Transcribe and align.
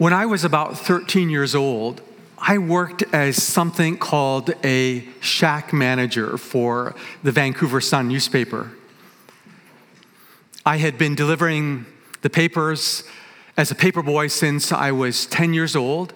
When 0.00 0.14
I 0.14 0.24
was 0.24 0.44
about 0.44 0.78
13 0.78 1.28
years 1.28 1.54
old, 1.54 2.00
I 2.38 2.56
worked 2.56 3.02
as 3.12 3.42
something 3.42 3.98
called 3.98 4.50
a 4.64 5.06
shack 5.20 5.74
manager 5.74 6.38
for 6.38 6.94
the 7.22 7.30
Vancouver 7.30 7.82
Sun 7.82 8.08
newspaper. 8.08 8.70
I 10.64 10.78
had 10.78 10.96
been 10.96 11.14
delivering 11.14 11.84
the 12.22 12.30
papers 12.30 13.04
as 13.58 13.70
a 13.70 13.74
paperboy 13.74 14.30
since 14.30 14.72
I 14.72 14.90
was 14.90 15.26
10 15.26 15.52
years 15.52 15.76
old, 15.76 16.14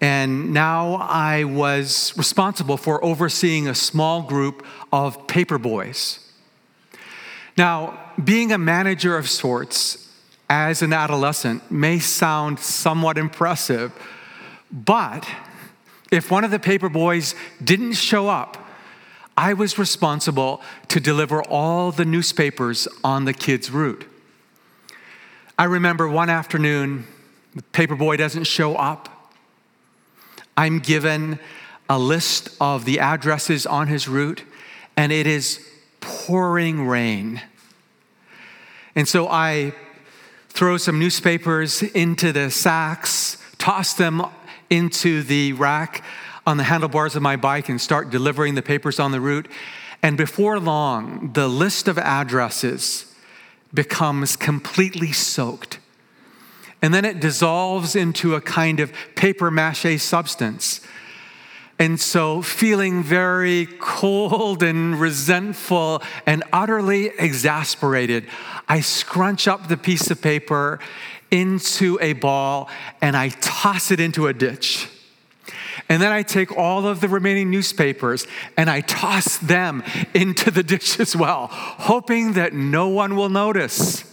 and 0.00 0.52
now 0.52 0.94
I 0.96 1.44
was 1.44 2.12
responsible 2.16 2.76
for 2.76 3.04
overseeing 3.04 3.68
a 3.68 3.74
small 3.76 4.22
group 4.22 4.66
of 4.92 5.28
paperboys. 5.28 6.18
Now, 7.56 8.10
being 8.24 8.50
a 8.50 8.58
manager 8.58 9.16
of 9.16 9.30
sorts 9.30 9.99
as 10.50 10.82
an 10.82 10.92
adolescent 10.92 11.70
may 11.70 12.00
sound 12.00 12.58
somewhat 12.58 13.16
impressive, 13.16 13.92
but 14.72 15.26
if 16.10 16.28
one 16.28 16.42
of 16.42 16.50
the 16.50 16.58
paper 16.58 16.88
boys 16.88 17.36
didn't 17.62 17.92
show 17.92 18.28
up, 18.28 18.56
I 19.36 19.54
was 19.54 19.78
responsible 19.78 20.60
to 20.88 20.98
deliver 20.98 21.40
all 21.40 21.92
the 21.92 22.04
newspapers 22.04 22.88
on 23.04 23.24
the 23.24 23.32
kids' 23.32 23.70
route. 23.70 24.04
I 25.56 25.64
remember 25.64 26.08
one 26.08 26.28
afternoon, 26.28 27.06
the 27.54 27.62
paper 27.62 27.94
boy 27.94 28.16
doesn't 28.16 28.44
show 28.44 28.74
up. 28.74 29.30
I'm 30.56 30.80
given 30.80 31.38
a 31.88 31.98
list 31.98 32.50
of 32.60 32.84
the 32.84 32.98
addresses 32.98 33.66
on 33.66 33.86
his 33.86 34.08
route, 34.08 34.42
and 34.96 35.12
it 35.12 35.28
is 35.28 35.64
pouring 36.00 36.88
rain. 36.88 37.40
And 38.96 39.08
so 39.08 39.28
I 39.28 39.74
throw 40.50 40.76
some 40.76 40.98
newspapers 40.98 41.82
into 41.82 42.32
the 42.32 42.50
sacks, 42.50 43.38
toss 43.58 43.94
them 43.94 44.22
into 44.68 45.22
the 45.22 45.52
rack 45.54 46.04
on 46.46 46.56
the 46.56 46.64
handlebars 46.64 47.16
of 47.16 47.22
my 47.22 47.36
bike, 47.36 47.68
and 47.68 47.80
start 47.80 48.10
delivering 48.10 48.54
the 48.54 48.62
papers 48.62 49.00
on 49.00 49.12
the 49.12 49.20
route. 49.20 49.48
And 50.02 50.16
before 50.16 50.58
long, 50.58 51.32
the 51.32 51.48
list 51.48 51.88
of 51.88 51.98
addresses 51.98 53.14
becomes 53.72 54.36
completely 54.36 55.12
soaked. 55.12 55.78
And 56.82 56.94
then 56.94 57.04
it 57.04 57.20
dissolves 57.20 57.94
into 57.94 58.34
a 58.34 58.40
kind 58.40 58.80
of 58.80 58.92
paper 59.14 59.50
mache 59.50 60.00
substance. 60.00 60.80
And 61.78 61.98
so, 61.98 62.42
feeling 62.42 63.02
very 63.02 63.66
cold 63.78 64.62
and 64.62 65.00
resentful 65.00 66.02
and 66.26 66.44
utterly 66.52 67.06
exasperated, 67.18 68.26
I 68.70 68.82
scrunch 68.82 69.48
up 69.48 69.66
the 69.66 69.76
piece 69.76 70.12
of 70.12 70.22
paper 70.22 70.78
into 71.28 71.98
a 72.00 72.12
ball 72.12 72.70
and 73.02 73.16
I 73.16 73.30
toss 73.30 73.90
it 73.90 73.98
into 73.98 74.28
a 74.28 74.32
ditch. 74.32 74.88
And 75.88 76.00
then 76.00 76.12
I 76.12 76.22
take 76.22 76.56
all 76.56 76.86
of 76.86 77.00
the 77.00 77.08
remaining 77.08 77.50
newspapers 77.50 78.28
and 78.56 78.70
I 78.70 78.82
toss 78.82 79.38
them 79.38 79.82
into 80.14 80.52
the 80.52 80.62
ditch 80.62 81.00
as 81.00 81.16
well, 81.16 81.48
hoping 81.48 82.34
that 82.34 82.52
no 82.52 82.86
one 82.86 83.16
will 83.16 83.28
notice. 83.28 84.04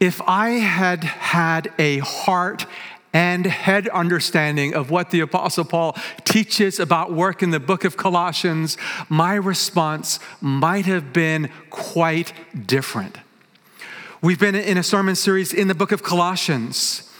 If 0.00 0.22
I 0.22 0.52
had 0.52 1.04
had 1.04 1.74
a 1.78 1.98
heart 1.98 2.64
and 3.16 3.46
head 3.46 3.88
understanding 3.88 4.74
of 4.74 4.90
what 4.90 5.08
the 5.08 5.20
Apostle 5.20 5.64
Paul 5.64 5.96
teaches 6.24 6.78
about 6.78 7.14
work 7.14 7.42
in 7.42 7.50
the 7.50 7.58
book 7.58 7.86
of 7.86 7.96
Colossians, 7.96 8.76
my 9.08 9.32
response 9.36 10.20
might 10.42 10.84
have 10.84 11.14
been 11.14 11.48
quite 11.70 12.34
different. 12.66 13.16
We've 14.20 14.38
been 14.38 14.54
in 14.54 14.76
a 14.76 14.82
sermon 14.82 15.16
series 15.16 15.54
in 15.54 15.66
the 15.66 15.74
book 15.74 15.92
of 15.92 16.02
Colossians, 16.02 17.10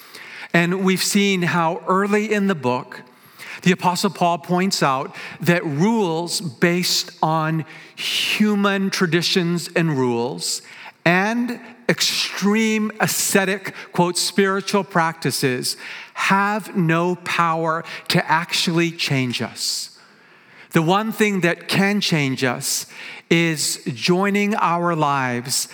and 0.52 0.84
we've 0.84 1.02
seen 1.02 1.40
how 1.40 1.82
early 1.88 2.30
in 2.30 2.48
the 2.48 2.54
book, 2.54 3.00
the 3.62 3.72
Apostle 3.72 4.10
Paul 4.10 4.36
points 4.36 4.82
out 4.82 5.16
that 5.40 5.64
rules 5.64 6.42
based 6.42 7.10
on 7.22 7.64
human 7.94 8.90
traditions 8.90 9.70
and 9.74 9.96
rules 9.96 10.60
and 11.06 11.60
extreme 11.88 12.90
ascetic, 12.98 13.72
quote, 13.92 14.18
spiritual 14.18 14.82
practices 14.82 15.76
have 16.14 16.76
no 16.76 17.14
power 17.14 17.84
to 18.08 18.30
actually 18.30 18.90
change 18.90 19.40
us. 19.40 19.96
The 20.72 20.82
one 20.82 21.12
thing 21.12 21.40
that 21.42 21.68
can 21.68 22.00
change 22.00 22.42
us 22.42 22.86
is 23.30 23.82
joining 23.86 24.56
our 24.56 24.96
lives 24.96 25.68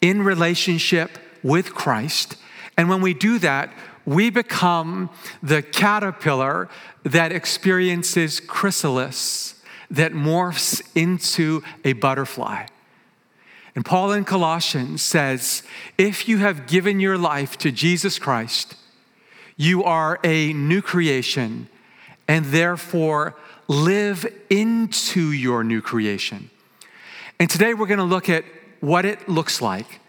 in 0.00 0.22
relationship 0.22 1.16
with 1.44 1.74
Christ. 1.74 2.36
And 2.76 2.88
when 2.88 3.00
we 3.00 3.14
do 3.14 3.38
that, 3.38 3.72
we 4.04 4.30
become 4.30 5.10
the 5.42 5.62
caterpillar 5.62 6.68
that 7.04 7.30
experiences 7.30 8.40
chrysalis 8.40 9.54
that 9.92 10.12
morphs 10.12 10.82
into 10.96 11.62
a 11.84 11.92
butterfly. 11.92 12.66
And 13.74 13.84
Paul 13.84 14.12
in 14.12 14.24
Colossians 14.24 15.02
says, 15.02 15.62
if 15.96 16.28
you 16.28 16.38
have 16.38 16.66
given 16.66 17.00
your 17.00 17.16
life 17.16 17.56
to 17.58 17.72
Jesus 17.72 18.18
Christ, 18.18 18.76
you 19.56 19.82
are 19.82 20.18
a 20.22 20.52
new 20.52 20.82
creation 20.82 21.68
and 22.28 22.46
therefore 22.46 23.34
live 23.68 24.26
into 24.50 25.32
your 25.32 25.64
new 25.64 25.80
creation. 25.80 26.50
And 27.38 27.48
today 27.48 27.72
we're 27.74 27.86
going 27.86 27.98
to 27.98 28.04
look 28.04 28.28
at 28.28 28.44
what 28.80 29.04
it 29.04 29.28
looks 29.28 29.62
like 29.62 30.00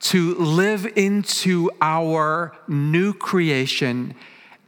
to 0.00 0.34
live 0.34 0.86
into 0.96 1.70
our 1.80 2.56
new 2.66 3.12
creation 3.12 4.14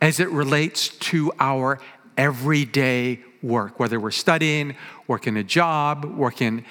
as 0.00 0.20
it 0.20 0.28
relates 0.28 0.88
to 0.88 1.32
our 1.40 1.80
everyday 2.16 3.20
work, 3.42 3.80
whether 3.80 3.98
we're 3.98 4.10
studying, 4.10 4.76
working 5.06 5.36
a 5.36 5.42
job, 5.42 6.04
working 6.04 6.64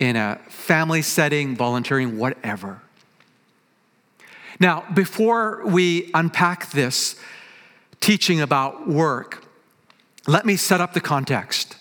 in 0.00 0.16
a 0.16 0.40
family 0.48 1.02
setting, 1.02 1.54
volunteering, 1.54 2.18
whatever. 2.18 2.80
Now, 4.58 4.84
before 4.92 5.62
we 5.64 6.10
unpack 6.12 6.70
this 6.72 7.16
teaching 8.00 8.40
about 8.40 8.88
work, 8.88 9.44
let 10.26 10.44
me 10.44 10.56
set 10.56 10.80
up 10.80 10.94
the 10.94 11.00
context. 11.00 11.76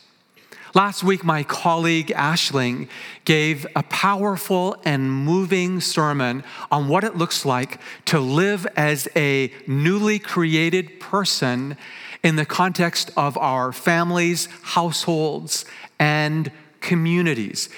Last 0.75 1.03
week, 1.03 1.23
my 1.23 1.43
colleague 1.43 2.07
Ashling 2.15 2.89
gave 3.25 3.65
a 3.75 3.81
powerful 3.83 4.79
and 4.85 5.11
moving 5.11 5.81
sermon 5.81 6.43
on 6.71 6.87
what 6.87 7.03
it 7.03 7.15
looks 7.15 7.43
like 7.43 7.81
to 8.05 8.19
live 8.19 8.67
as 8.75 9.07
a 9.15 9.51
newly 9.65 10.19
created 10.19 10.99
person 10.99 11.75
in 12.21 12.35
the 12.35 12.45
context 12.45 13.09
of 13.17 13.35
our 13.37 13.73
families, 13.73 14.47
households, 14.61 15.65
and 15.97 16.51
communities. 16.81 17.69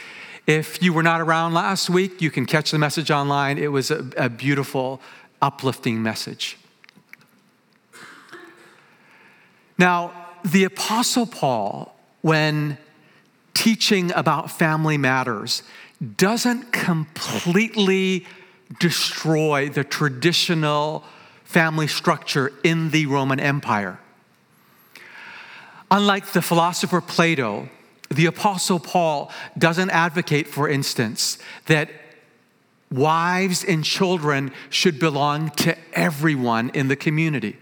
If 0.47 0.81
you 0.81 0.91
were 0.93 1.03
not 1.03 1.21
around 1.21 1.53
last 1.53 1.89
week, 1.89 2.21
you 2.21 2.31
can 2.31 2.45
catch 2.45 2.71
the 2.71 2.79
message 2.79 3.11
online. 3.11 3.57
It 3.57 3.71
was 3.71 3.91
a, 3.91 4.09
a 4.17 4.29
beautiful, 4.29 4.99
uplifting 5.41 6.01
message. 6.01 6.57
Now, 9.77 10.13
the 10.43 10.63
Apostle 10.63 11.25
Paul, 11.25 11.95
when 12.21 12.77
teaching 13.53 14.11
about 14.13 14.51
family 14.51 14.97
matters, 14.97 15.63
doesn't 16.17 16.71
completely 16.71 18.25
destroy 18.79 19.69
the 19.69 19.83
traditional 19.83 21.03
family 21.43 21.87
structure 21.87 22.51
in 22.63 22.89
the 22.89 23.05
Roman 23.05 23.39
Empire. 23.39 23.99
Unlike 25.91 26.27
the 26.27 26.41
philosopher 26.41 27.01
Plato, 27.01 27.69
the 28.11 28.25
Apostle 28.25 28.79
Paul 28.79 29.31
doesn't 29.57 29.89
advocate, 29.89 30.47
for 30.47 30.67
instance, 30.67 31.37
that 31.67 31.89
wives 32.91 33.63
and 33.63 33.83
children 33.83 34.51
should 34.69 34.99
belong 34.99 35.49
to 35.51 35.77
everyone 35.93 36.69
in 36.73 36.89
the 36.89 36.95
community. 36.95 37.57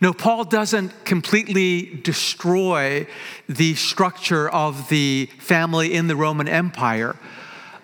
No, 0.00 0.12
Paul 0.12 0.44
doesn't 0.44 1.04
completely 1.04 2.00
destroy 2.02 3.06
the 3.48 3.74
structure 3.76 4.48
of 4.48 4.88
the 4.88 5.30
family 5.38 5.94
in 5.94 6.08
the 6.08 6.16
Roman 6.16 6.48
Empire, 6.48 7.16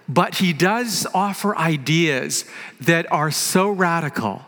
but 0.09 0.37
he 0.37 0.53
does 0.53 1.07
offer 1.15 1.57
ideas 1.57 2.45
that 2.81 3.11
are 3.11 3.31
so 3.31 3.71
radical 3.71 4.45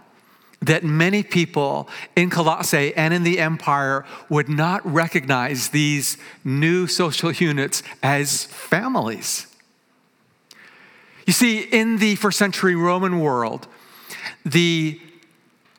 that 0.66 0.84
many 0.84 1.22
people 1.22 1.88
in 2.16 2.30
Colossae 2.30 2.94
and 2.94 3.12
in 3.12 3.22
the 3.22 3.38
empire 3.38 4.04
would 4.28 4.48
not 4.48 4.84
recognize 4.90 5.68
these 5.68 6.16
new 6.44 6.86
social 6.86 7.32
units 7.32 7.82
as 8.02 8.44
families. 8.44 9.46
You 11.26 11.32
see, 11.32 11.60
in 11.60 11.98
the 11.98 12.16
first 12.16 12.38
century 12.38 12.74
Roman 12.74 13.20
world, 13.20 13.66
the 14.44 15.00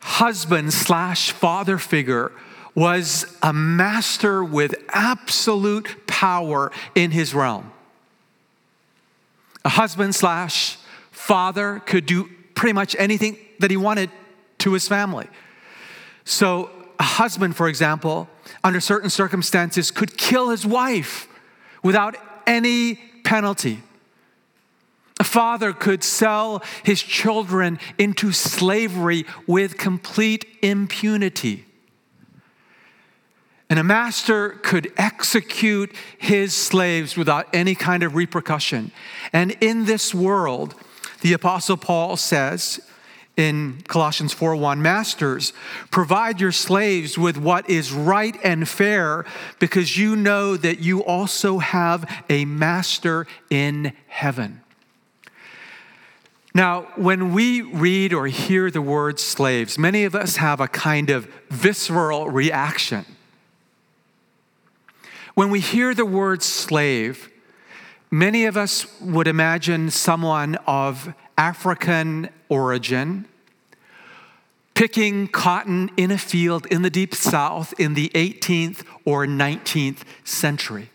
husband 0.01 0.73
slash 0.73 1.31
father 1.31 1.77
figure 1.77 2.31
was 2.73 3.37
a 3.41 3.53
master 3.53 4.43
with 4.43 4.75
absolute 4.89 6.07
power 6.07 6.71
in 6.93 7.11
his 7.11 7.33
realm. 7.33 7.71
A 9.63 9.69
husband 9.69 10.13
slash 10.13 10.77
father 11.11 11.81
could 11.85 12.05
do 12.05 12.29
pretty 12.53 12.73
much 12.73 12.95
anything 12.99 13.37
that 13.59 13.71
he 13.71 13.77
wanted 13.77 14.09
to 14.65 14.73
his 14.73 14.87
family. 14.87 15.27
So, 16.23 16.71
a 16.97 17.03
husband, 17.03 17.55
for 17.55 17.69
example, 17.69 18.27
under 18.63 18.79
certain 18.79 19.11
circumstances, 19.11 19.91
could 19.91 20.17
kill 20.17 20.49
his 20.49 20.65
wife 20.65 21.27
without 21.83 22.17
any 22.47 22.95
penalty. 23.23 23.83
A 25.19 25.23
father 25.23 25.71
could 25.71 26.03
sell 26.03 26.63
his 26.83 26.99
children 26.99 27.77
into 27.99 28.31
slavery 28.31 29.25
with 29.45 29.77
complete 29.77 30.47
impunity. 30.63 31.65
And 33.69 33.77
a 33.77 33.83
master 33.83 34.49
could 34.49 34.91
execute 34.97 35.93
his 36.17 36.55
slaves 36.55 37.15
without 37.15 37.47
any 37.53 37.75
kind 37.75 38.01
of 38.01 38.15
repercussion. 38.15 38.91
And 39.31 39.51
in 39.61 39.85
this 39.85 40.11
world, 40.11 40.73
the 41.21 41.33
Apostle 41.33 41.77
Paul 41.77 42.17
says 42.17 42.79
in 43.37 43.81
Colossians 43.87 44.33
4:1, 44.33 44.81
Masters, 44.81 45.53
provide 45.91 46.39
your 46.39 46.51
slaves 46.51 47.17
with 47.17 47.37
what 47.37 47.69
is 47.69 47.91
right 47.91 48.37
and 48.43 48.67
fair, 48.67 49.25
because 49.59 49.97
you 49.97 50.15
know 50.15 50.55
that 50.55 50.79
you 50.79 51.03
also 51.03 51.59
have 51.59 52.23
a 52.29 52.45
master 52.45 53.27
in 53.49 53.93
heaven. 54.07 54.61
Now, 56.53 56.87
when 56.95 57.33
we 57.33 57.61
read 57.61 58.13
or 58.13 58.27
hear 58.27 58.71
the 58.71 58.81
word 58.81 59.19
slaves, 59.19 59.77
many 59.77 60.05
of 60.05 60.15
us 60.15 60.37
have 60.37 60.61
a 60.61 60.69
kind 60.69 61.09
of 61.09 61.27
visceral 61.49 62.29
reaction. 62.29 63.05
When 65.33 65.49
we 65.49 65.59
hear 65.59 65.93
the 65.93 66.05
word 66.05 66.41
slave, 66.41 67.29
many 68.09 68.45
of 68.45 68.55
us 68.55 68.85
would 69.01 69.27
imagine 69.27 69.91
someone 69.91 70.55
of 70.65 71.13
African 71.37 72.29
origin 72.49 73.27
picking 74.75 75.27
cotton 75.27 75.89
in 75.97 76.11
a 76.11 76.17
field 76.17 76.65
in 76.67 76.81
the 76.81 76.89
deep 76.89 77.15
south 77.15 77.73
in 77.79 77.93
the 77.93 78.09
18th 78.09 78.83
or 79.05 79.25
19th 79.25 80.01
century. 80.23 80.89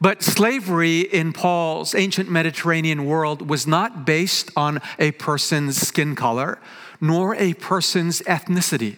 But 0.00 0.22
slavery 0.22 1.00
in 1.00 1.32
Paul's 1.32 1.94
ancient 1.94 2.30
Mediterranean 2.30 3.04
world 3.04 3.48
was 3.48 3.66
not 3.66 4.04
based 4.04 4.50
on 4.56 4.80
a 4.98 5.12
person's 5.12 5.76
skin 5.76 6.14
color 6.14 6.58
nor 7.00 7.34
a 7.36 7.54
person's 7.54 8.20
ethnicity. 8.22 8.96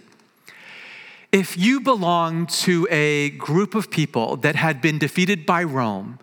If 1.32 1.58
you 1.58 1.80
belonged 1.80 2.48
to 2.50 2.86
a 2.90 3.30
group 3.30 3.74
of 3.74 3.90
people 3.90 4.36
that 4.38 4.54
had 4.54 4.80
been 4.80 4.98
defeated 4.98 5.44
by 5.44 5.64
Rome, 5.64 6.18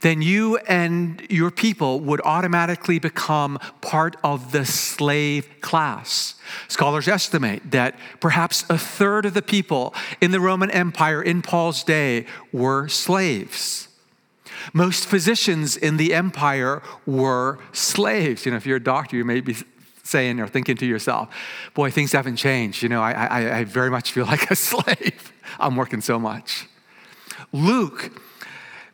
then 0.00 0.22
you 0.22 0.56
and 0.58 1.26
your 1.28 1.50
people 1.50 2.00
would 2.00 2.20
automatically 2.22 2.98
become 2.98 3.58
part 3.80 4.16
of 4.24 4.52
the 4.52 4.64
slave 4.64 5.48
class. 5.60 6.36
Scholars 6.68 7.06
estimate 7.06 7.70
that 7.70 7.98
perhaps 8.18 8.64
a 8.70 8.78
third 8.78 9.26
of 9.26 9.34
the 9.34 9.42
people 9.42 9.94
in 10.20 10.30
the 10.30 10.40
Roman 10.40 10.70
Empire 10.70 11.22
in 11.22 11.42
Paul's 11.42 11.84
day 11.84 12.26
were 12.52 12.88
slaves. 12.88 13.88
Most 14.72 15.06
physicians 15.06 15.76
in 15.76 15.96
the 15.96 16.14
empire 16.14 16.82
were 17.06 17.58
slaves. 17.72 18.44
You 18.44 18.52
know, 18.52 18.56
if 18.56 18.66
you're 18.66 18.76
a 18.76 18.82
doctor, 18.82 19.16
you 19.16 19.24
may 19.24 19.40
be 19.40 19.56
saying 20.02 20.40
or 20.40 20.48
thinking 20.48 20.76
to 20.76 20.86
yourself, 20.86 21.28
boy, 21.74 21.90
things 21.90 22.12
haven't 22.12 22.36
changed. 22.36 22.82
You 22.82 22.88
know, 22.88 23.00
I, 23.00 23.12
I, 23.12 23.58
I 23.58 23.64
very 23.64 23.90
much 23.90 24.12
feel 24.12 24.26
like 24.34 24.50
a 24.50 24.56
slave. 24.56 25.32
I'm 25.58 25.76
working 25.76 26.00
so 26.00 26.18
much. 26.18 26.66
Luke 27.52 28.10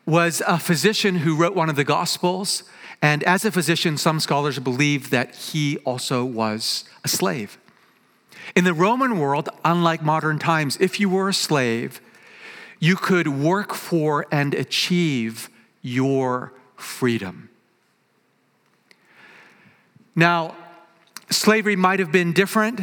was 0.07 0.41
a 0.47 0.59
physician 0.59 1.17
who 1.17 1.37
wrote 1.37 1.55
one 1.55 1.69
of 1.69 1.77
the 1.77 1.85
Gospels. 1.85 2.63
And 3.03 3.23
as 3.25 3.45
a 3.45 3.51
physician, 3.51 3.99
some 3.99 4.21
scholars 4.21 4.59
believe 4.59 5.11
that 5.11 5.35
he 5.35 5.79
also 5.79 6.25
was 6.25 6.85
a 7.05 7.09
slave. 7.09 7.59
In 8.55 8.65
the 8.65 8.73
Roman 8.73 9.19
world, 9.19 9.49
unlike 9.65 10.03
modern 10.03 10.39
times, 10.39 10.77
if 10.81 11.01
you 11.01 11.09
were 11.09 11.29
a 11.29 11.35
slave, 11.35 12.01
you 12.79 12.95
could 12.95 13.27
work 13.27 13.75
for 13.75 14.27
and 14.31 14.55
achieve 14.55 15.51
your 15.83 16.53
freedom. 16.77 17.51
Now, 20.15 20.55
slavery 21.31 21.77
might 21.77 21.99
have 21.99 22.13
been 22.13 22.33
different 22.33 22.81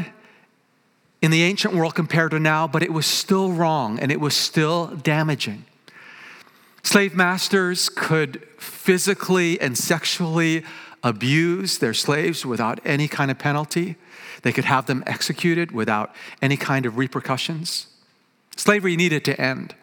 in 1.21 1.31
the 1.31 1.43
ancient 1.43 1.73
world 1.73 1.95
compared 1.95 2.31
to 2.31 2.39
now, 2.39 2.67
but 2.67 2.83
it 2.83 2.91
was 2.91 3.05
still 3.05 3.51
wrong 3.51 3.97
and 3.99 4.11
it 4.11 4.19
was 4.19 4.35
still 4.35 4.87
damaging. 4.87 5.65
Slave 6.83 7.15
masters 7.15 7.89
could 7.89 8.45
physically 8.57 9.59
and 9.59 9.77
sexually 9.77 10.63
abuse 11.01 11.77
their 11.77 11.93
slaves 11.93 12.45
without 12.45 12.79
any 12.85 13.07
kind 13.07 13.31
of 13.31 13.39
penalty. 13.39 13.95
They 14.41 14.51
could 14.51 14.65
have 14.65 14.85
them 14.85 15.03
executed 15.05 15.71
without 15.71 16.13
any 16.41 16.57
kind 16.57 16.85
of 16.85 16.97
repercussions. 16.97 17.87
Slavery 18.55 18.95
needed 18.95 19.25
to 19.25 19.39
end. 19.39 19.75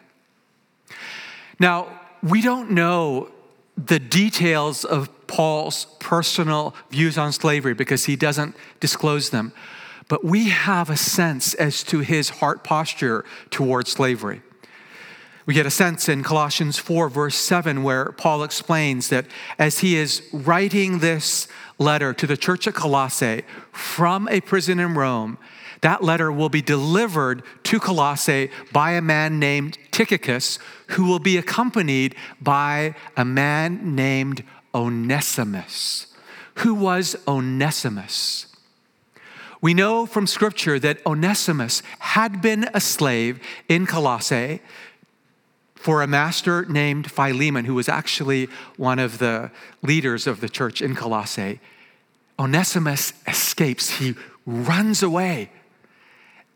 Now, 1.59 1.99
we 2.23 2.41
don't 2.41 2.71
know 2.71 3.31
the 3.77 3.99
details 3.99 4.85
of 4.85 5.09
Paul's 5.27 5.85
personal 5.99 6.75
views 6.89 7.17
on 7.17 7.31
slavery 7.31 7.73
because 7.73 8.05
he 8.05 8.15
doesn't 8.15 8.55
disclose 8.79 9.29
them. 9.29 9.53
But 10.07 10.23
we 10.25 10.49
have 10.49 10.89
a 10.89 10.97
sense 10.97 11.53
as 11.53 11.83
to 11.83 11.99
his 11.99 12.29
heart 12.29 12.63
posture 12.63 13.25
towards 13.49 13.91
slavery. 13.91 14.41
We 15.45 15.53
get 15.53 15.65
a 15.65 15.71
sense 15.71 16.07
in 16.07 16.23
Colossians 16.23 16.77
4, 16.77 17.09
verse 17.09 17.35
7, 17.35 17.81
where 17.83 18.11
Paul 18.11 18.43
explains 18.43 19.09
that 19.09 19.25
as 19.57 19.79
he 19.79 19.95
is 19.95 20.21
writing 20.31 20.99
this 20.99 21.47
letter 21.79 22.13
to 22.13 22.27
the 22.27 22.37
church 22.37 22.67
at 22.67 22.75
Colossae 22.75 23.43
from 23.71 24.27
a 24.29 24.41
prison 24.41 24.79
in 24.79 24.93
Rome, 24.93 25.39
that 25.81 26.03
letter 26.03 26.31
will 26.31 26.49
be 26.49 26.61
delivered 26.61 27.41
to 27.63 27.79
Colossae 27.79 28.51
by 28.71 28.91
a 28.91 29.01
man 29.01 29.39
named 29.39 29.79
Tychicus, 29.91 30.59
who 30.89 31.05
will 31.05 31.19
be 31.19 31.37
accompanied 31.37 32.15
by 32.39 32.93
a 33.17 33.25
man 33.25 33.95
named 33.95 34.43
Onesimus. 34.75 36.07
Who 36.55 36.75
was 36.75 37.15
Onesimus? 37.27 38.45
We 39.59 39.73
know 39.75 40.07
from 40.07 40.25
scripture 40.25 40.79
that 40.79 41.05
Onesimus 41.05 41.83
had 41.99 42.41
been 42.41 42.67
a 42.73 42.81
slave 42.81 43.39
in 43.67 43.85
Colossae 43.85 44.59
for 45.81 46.01
a 46.01 46.07
master 46.07 46.65
named 46.65 47.11
Philemon, 47.11 47.65
who 47.65 47.75
was 47.75 47.89
actually 47.89 48.47
one 48.77 48.99
of 48.99 49.17
the 49.17 49.51
leaders 49.81 50.27
of 50.27 50.41
the 50.41 50.49
church 50.49 50.81
in 50.81 50.95
Colossae. 50.95 51.59
Onesimus 52.39 53.13
escapes, 53.27 53.97
he 53.97 54.15
runs 54.45 55.03
away 55.03 55.49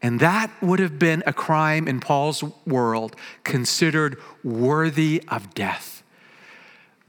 and 0.06 0.20
that 0.20 0.52
would 0.62 0.78
have 0.78 1.00
been 1.00 1.24
a 1.26 1.34
crime 1.34 1.88
in 1.88 2.00
Paul's 2.00 2.44
world 2.68 3.16
considered 3.44 4.20
worthy 4.44 5.24
of 5.30 5.56
death. 5.56 6.04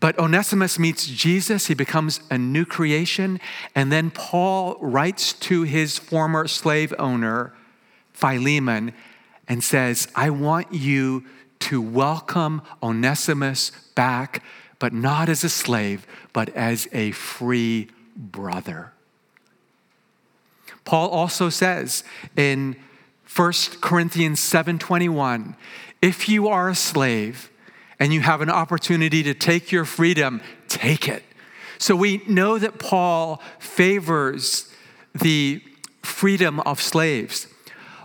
But 0.00 0.18
Onesimus 0.18 0.78
meets 0.78 1.06
Jesus, 1.06 1.66
he 1.66 1.74
becomes 1.74 2.20
a 2.30 2.38
new 2.38 2.64
creation, 2.64 3.38
and 3.74 3.92
then 3.92 4.10
Paul 4.10 4.78
writes 4.80 5.34
to 5.34 5.64
his 5.64 5.98
former 5.98 6.48
slave 6.48 6.94
owner, 6.98 7.52
Philemon, 8.14 8.94
and 9.46 9.62
says, 9.62 10.08
I 10.14 10.30
want 10.30 10.72
you 10.72 11.24
to 11.66 11.82
welcome 11.82 12.62
Onesimus 12.80 13.72
back, 13.96 14.40
but 14.78 14.92
not 14.92 15.28
as 15.28 15.42
a 15.42 15.48
slave, 15.48 16.06
but 16.32 16.48
as 16.50 16.86
a 16.92 17.10
free 17.10 17.88
brother. 18.16 18.92
Paul 20.84 21.08
also 21.08 21.48
says 21.48 22.04
in 22.36 22.76
1 23.26 23.80
Corinthians 23.80 24.38
7:21, 24.38 25.56
if 26.00 26.28
you 26.28 26.46
are 26.46 26.68
a 26.68 26.74
slave 26.76 27.50
and 27.98 28.14
you 28.14 28.20
have 28.20 28.42
an 28.42 28.50
opportunity 28.50 29.24
to 29.24 29.34
take 29.34 29.72
your 29.72 29.84
freedom, 29.84 30.40
take 30.68 31.08
it. 31.08 31.24
So 31.78 31.96
we 31.96 32.22
know 32.28 32.60
that 32.60 32.78
Paul 32.78 33.42
favors 33.58 34.72
the 35.12 35.64
freedom 36.02 36.60
of 36.60 36.80
slaves. 36.80 37.48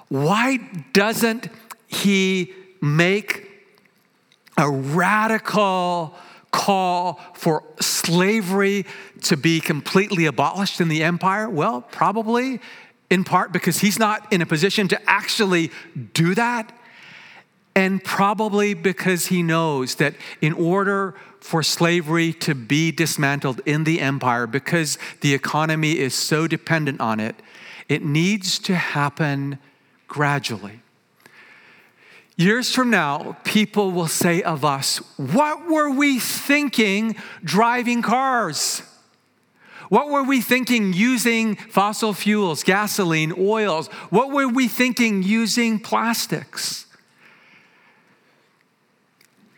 Why 0.07 0.57
doesn't 0.93 1.47
he 1.87 2.55
make 2.81 3.40
a 4.61 4.69
radical 4.69 6.15
call 6.51 7.19
for 7.33 7.63
slavery 7.79 8.85
to 9.23 9.35
be 9.35 9.59
completely 9.59 10.25
abolished 10.25 10.79
in 10.79 10.87
the 10.87 11.03
empire? 11.03 11.49
Well, 11.49 11.81
probably 11.81 12.61
in 13.09 13.23
part 13.25 13.51
because 13.51 13.79
he's 13.79 13.99
not 13.99 14.31
in 14.31 14.41
a 14.41 14.45
position 14.45 14.87
to 14.87 15.09
actually 15.09 15.71
do 16.13 16.33
that, 16.35 16.71
and 17.75 18.03
probably 18.03 18.73
because 18.73 19.27
he 19.27 19.43
knows 19.43 19.95
that 19.95 20.13
in 20.41 20.53
order 20.53 21.15
for 21.39 21.63
slavery 21.63 22.31
to 22.33 22.53
be 22.53 22.91
dismantled 22.91 23.61
in 23.65 23.83
the 23.83 23.99
empire, 23.99 24.45
because 24.45 24.97
the 25.21 25.33
economy 25.33 25.97
is 25.97 26.13
so 26.13 26.47
dependent 26.47 27.01
on 27.01 27.19
it, 27.19 27.35
it 27.89 28.03
needs 28.03 28.59
to 28.59 28.75
happen 28.75 29.57
gradually. 30.07 30.81
Years 32.41 32.73
from 32.73 32.89
now, 32.89 33.37
people 33.43 33.91
will 33.91 34.07
say 34.07 34.41
of 34.41 34.65
us, 34.65 34.97
What 35.17 35.69
were 35.69 35.91
we 35.91 36.17
thinking 36.17 37.15
driving 37.43 38.01
cars? 38.01 38.81
What 39.89 40.09
were 40.09 40.23
we 40.23 40.41
thinking 40.41 40.91
using 40.91 41.55
fossil 41.55 42.13
fuels, 42.13 42.63
gasoline, 42.63 43.31
oils? 43.37 43.89
What 44.09 44.31
were 44.31 44.47
we 44.47 44.67
thinking 44.67 45.21
using 45.21 45.79
plastics? 45.79 46.87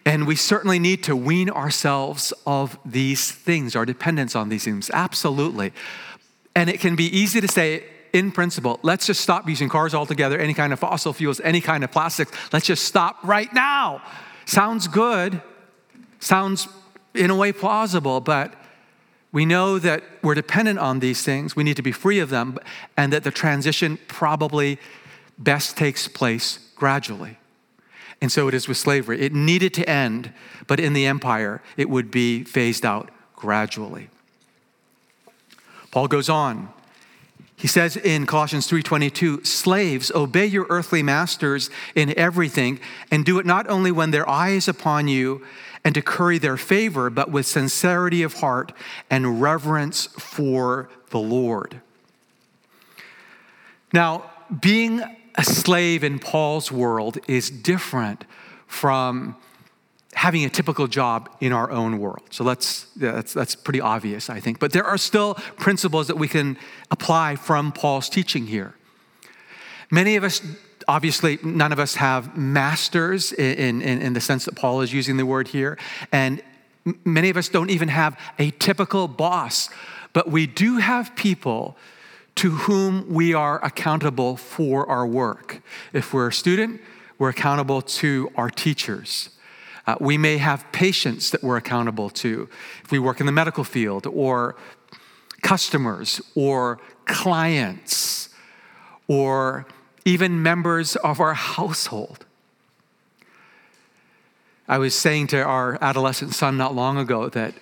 And 0.05 0.27
we 0.27 0.35
certainly 0.35 0.77
need 0.77 1.03
to 1.03 1.15
wean 1.15 1.49
ourselves 1.49 2.33
of 2.45 2.77
these 2.83 3.31
things, 3.31 3.77
our 3.77 3.85
dependence 3.85 4.35
on 4.35 4.49
these 4.49 4.65
things, 4.65 4.91
absolutely. 4.93 5.71
And 6.53 6.69
it 6.69 6.81
can 6.81 6.97
be 6.97 7.05
easy 7.05 7.39
to 7.39 7.47
say, 7.47 7.85
in 8.13 8.31
principle, 8.31 8.79
let's 8.83 9.07
just 9.07 9.21
stop 9.21 9.49
using 9.49 9.67
cars 9.67 9.93
altogether, 9.93 10.39
any 10.39 10.53
kind 10.53 10.71
of 10.71 10.79
fossil 10.79 11.13
fuels, 11.13 11.41
any 11.41 11.59
kind 11.59 11.83
of 11.83 11.91
plastics. 11.91 12.31
Let's 12.53 12.67
just 12.67 12.85
stop 12.85 13.17
right 13.23 13.51
now. 13.53 14.01
Sounds 14.45 14.87
good, 14.87 15.41
sounds 16.19 16.67
in 17.15 17.29
a 17.29 17.35
way 17.35 17.51
plausible, 17.51 18.21
but 18.21 18.53
we 19.31 19.45
know 19.45 19.79
that 19.79 20.03
we're 20.21 20.35
dependent 20.35 20.77
on 20.77 20.99
these 20.99 21.23
things. 21.23 21.55
We 21.55 21.63
need 21.63 21.75
to 21.77 21.81
be 21.81 21.91
free 21.91 22.19
of 22.19 22.29
them, 22.29 22.59
and 22.95 23.11
that 23.11 23.23
the 23.23 23.31
transition 23.31 23.97
probably 24.07 24.77
best 25.39 25.75
takes 25.75 26.07
place 26.07 26.59
gradually. 26.75 27.37
And 28.21 28.31
so 28.31 28.47
it 28.47 28.53
is 28.53 28.67
with 28.67 28.77
slavery. 28.77 29.21
It 29.21 29.33
needed 29.33 29.73
to 29.75 29.89
end, 29.89 30.31
but 30.67 30.79
in 30.79 30.93
the 30.93 31.05
empire, 31.05 31.61
it 31.77 31.89
would 31.89 32.11
be 32.11 32.43
phased 32.43 32.85
out 32.85 33.09
gradually. 33.35 34.09
Paul 35.91 36.07
goes 36.07 36.29
on. 36.29 36.72
He 37.55 37.67
says 37.67 37.95
in 37.95 38.25
Colossians 38.25 38.67
3:22, 38.67 39.43
"Slaves, 39.43 40.11
obey 40.13 40.45
your 40.45 40.65
earthly 40.69 41.03
masters 41.03 41.69
in 41.95 42.17
everything, 42.17 42.79
and 43.09 43.23
do 43.23 43.39
it 43.39 43.45
not 43.45 43.69
only 43.69 43.91
when 43.91 44.11
their 44.11 44.27
eye 44.27 44.49
is 44.49 44.67
upon 44.67 45.07
you, 45.07 45.41
and 45.83 45.93
to 45.95 46.01
curry 46.01 46.37
their 46.37 46.57
favor, 46.57 47.09
but 47.09 47.29
with 47.29 47.45
sincerity 47.45 48.23
of 48.23 48.35
heart 48.35 48.71
and 49.09 49.41
reverence 49.41 50.07
for 50.17 50.89
the 51.09 51.19
Lord. 51.19 51.81
Now, 53.91 54.31
being 54.61 55.03
a 55.35 55.43
slave 55.43 56.03
in 56.03 56.19
Paul's 56.19 56.71
world 56.71 57.17
is 57.27 57.49
different 57.49 58.25
from 58.67 59.35
having 60.15 60.45
a 60.45 60.49
typical 60.49 60.87
job 60.87 61.29
in 61.39 61.51
our 61.51 61.71
own 61.71 61.99
world. 61.99 62.23
So 62.29 62.43
that's, 62.43 62.85
that's, 62.95 63.33
that's 63.33 63.55
pretty 63.55 63.81
obvious, 63.81 64.29
I 64.29 64.39
think. 64.39 64.59
But 64.59 64.71
there 64.71 64.85
are 64.85 64.97
still 64.97 65.35
principles 65.57 66.07
that 66.07 66.17
we 66.17 66.27
can 66.27 66.57
apply 66.91 67.35
from 67.35 67.71
Paul's 67.71 68.09
teaching 68.09 68.47
here. 68.47 68.75
Many 69.91 70.15
of 70.15 70.23
us 70.23 70.41
obviously, 70.87 71.39
none 71.43 71.71
of 71.71 71.79
us 71.79 71.95
have 71.95 72.37
masters 72.37 73.31
in, 73.31 73.81
in, 73.81 74.01
in, 74.01 74.13
the 74.13 74.21
sense 74.21 74.45
that 74.45 74.55
Paul 74.55 74.81
is 74.81 74.91
using 74.93 75.17
the 75.17 75.25
word 75.25 75.47
here. 75.47 75.77
And 76.11 76.41
many 77.05 77.29
of 77.29 77.37
us 77.37 77.49
don't 77.49 77.69
even 77.69 77.87
have 77.87 78.19
a 78.39 78.51
typical 78.51 79.07
boss, 79.07 79.69
but 80.11 80.29
we 80.29 80.47
do 80.47 80.77
have 80.77 81.15
people 81.15 81.77
to 82.35 82.51
whom 82.51 83.13
we 83.13 83.33
are 83.33 83.63
accountable 83.63 84.35
for 84.35 84.89
our 84.89 85.05
work. 85.05 85.61
If 85.93 86.13
we're 86.13 86.29
a 86.29 86.33
student, 86.33 86.81
we're 87.19 87.29
accountable 87.29 87.81
to 87.81 88.31
our 88.35 88.49
teachers. 88.49 89.29
Uh, 89.85 89.95
we 89.99 90.17
may 90.17 90.37
have 90.37 90.65
patients 90.71 91.31
that 91.31 91.43
we're 91.43 91.57
accountable 91.57 92.09
to 92.09 92.47
if 92.83 92.91
we 92.91 92.99
work 92.99 93.19
in 93.19 93.25
the 93.25 93.31
medical 93.31 93.63
field, 93.63 94.07
or 94.07 94.55
customers, 95.41 96.21
or 96.35 96.79
clients, 97.05 98.29
or 99.07 99.65
even 100.05 100.41
members 100.41 100.95
of 100.97 101.19
our 101.19 101.33
household. 101.33 102.25
I 104.67 104.77
was 104.77 104.95
saying 104.95 105.27
to 105.27 105.41
our 105.41 105.77
adolescent 105.81 106.33
son 106.33 106.57
not 106.57 106.73
long 106.73 106.97
ago 106.97 107.27
that 107.29 107.53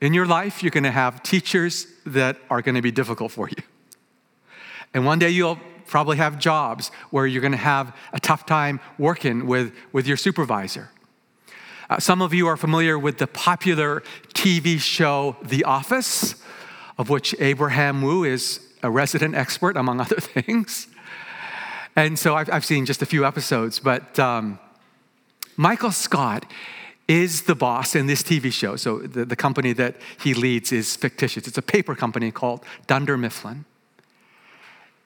in 0.00 0.14
your 0.14 0.26
life, 0.26 0.62
you're 0.62 0.70
going 0.70 0.84
to 0.84 0.90
have 0.90 1.22
teachers 1.22 1.86
that 2.06 2.36
are 2.50 2.62
going 2.62 2.74
to 2.74 2.82
be 2.82 2.90
difficult 2.90 3.32
for 3.32 3.48
you. 3.48 3.62
And 4.94 5.04
one 5.04 5.18
day 5.18 5.30
you'll 5.30 5.58
probably 5.86 6.16
have 6.16 6.38
jobs 6.38 6.90
where 7.10 7.26
you're 7.26 7.40
going 7.40 7.52
to 7.52 7.58
have 7.58 7.96
a 8.12 8.20
tough 8.20 8.46
time 8.46 8.80
working 8.98 9.46
with, 9.46 9.72
with 9.92 10.06
your 10.06 10.16
supervisor. 10.16 10.90
Uh, 11.90 11.98
some 11.98 12.20
of 12.20 12.34
you 12.34 12.46
are 12.46 12.56
familiar 12.56 12.98
with 12.98 13.16
the 13.16 13.26
popular 13.26 14.02
TV 14.34 14.78
show 14.78 15.36
The 15.42 15.64
Office, 15.64 16.34
of 16.98 17.08
which 17.08 17.34
Abraham 17.38 18.02
Wu 18.02 18.24
is 18.24 18.60
a 18.82 18.90
resident 18.90 19.34
expert, 19.34 19.74
among 19.74 19.98
other 19.98 20.16
things. 20.20 20.86
And 21.96 22.18
so 22.18 22.36
I've, 22.36 22.50
I've 22.52 22.64
seen 22.64 22.84
just 22.84 23.00
a 23.00 23.06
few 23.06 23.24
episodes, 23.24 23.78
but 23.78 24.18
um, 24.18 24.58
Michael 25.56 25.90
Scott 25.90 26.44
is 27.08 27.44
the 27.44 27.54
boss 27.54 27.96
in 27.96 28.06
this 28.06 28.22
TV 28.22 28.52
show. 28.52 28.76
So 28.76 28.98
the, 28.98 29.24
the 29.24 29.34
company 29.34 29.72
that 29.72 29.96
he 30.20 30.34
leads 30.34 30.72
is 30.72 30.94
fictitious. 30.94 31.48
It's 31.48 31.56
a 31.56 31.62
paper 31.62 31.94
company 31.94 32.30
called 32.30 32.64
Dunder 32.86 33.16
Mifflin. 33.16 33.64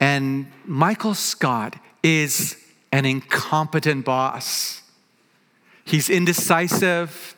And 0.01 0.51
Michael 0.65 1.13
Scott 1.13 1.77
is 2.03 2.57
an 2.91 3.05
incompetent 3.05 4.03
boss. 4.03 4.82
He's 5.85 6.09
indecisive. 6.09 7.35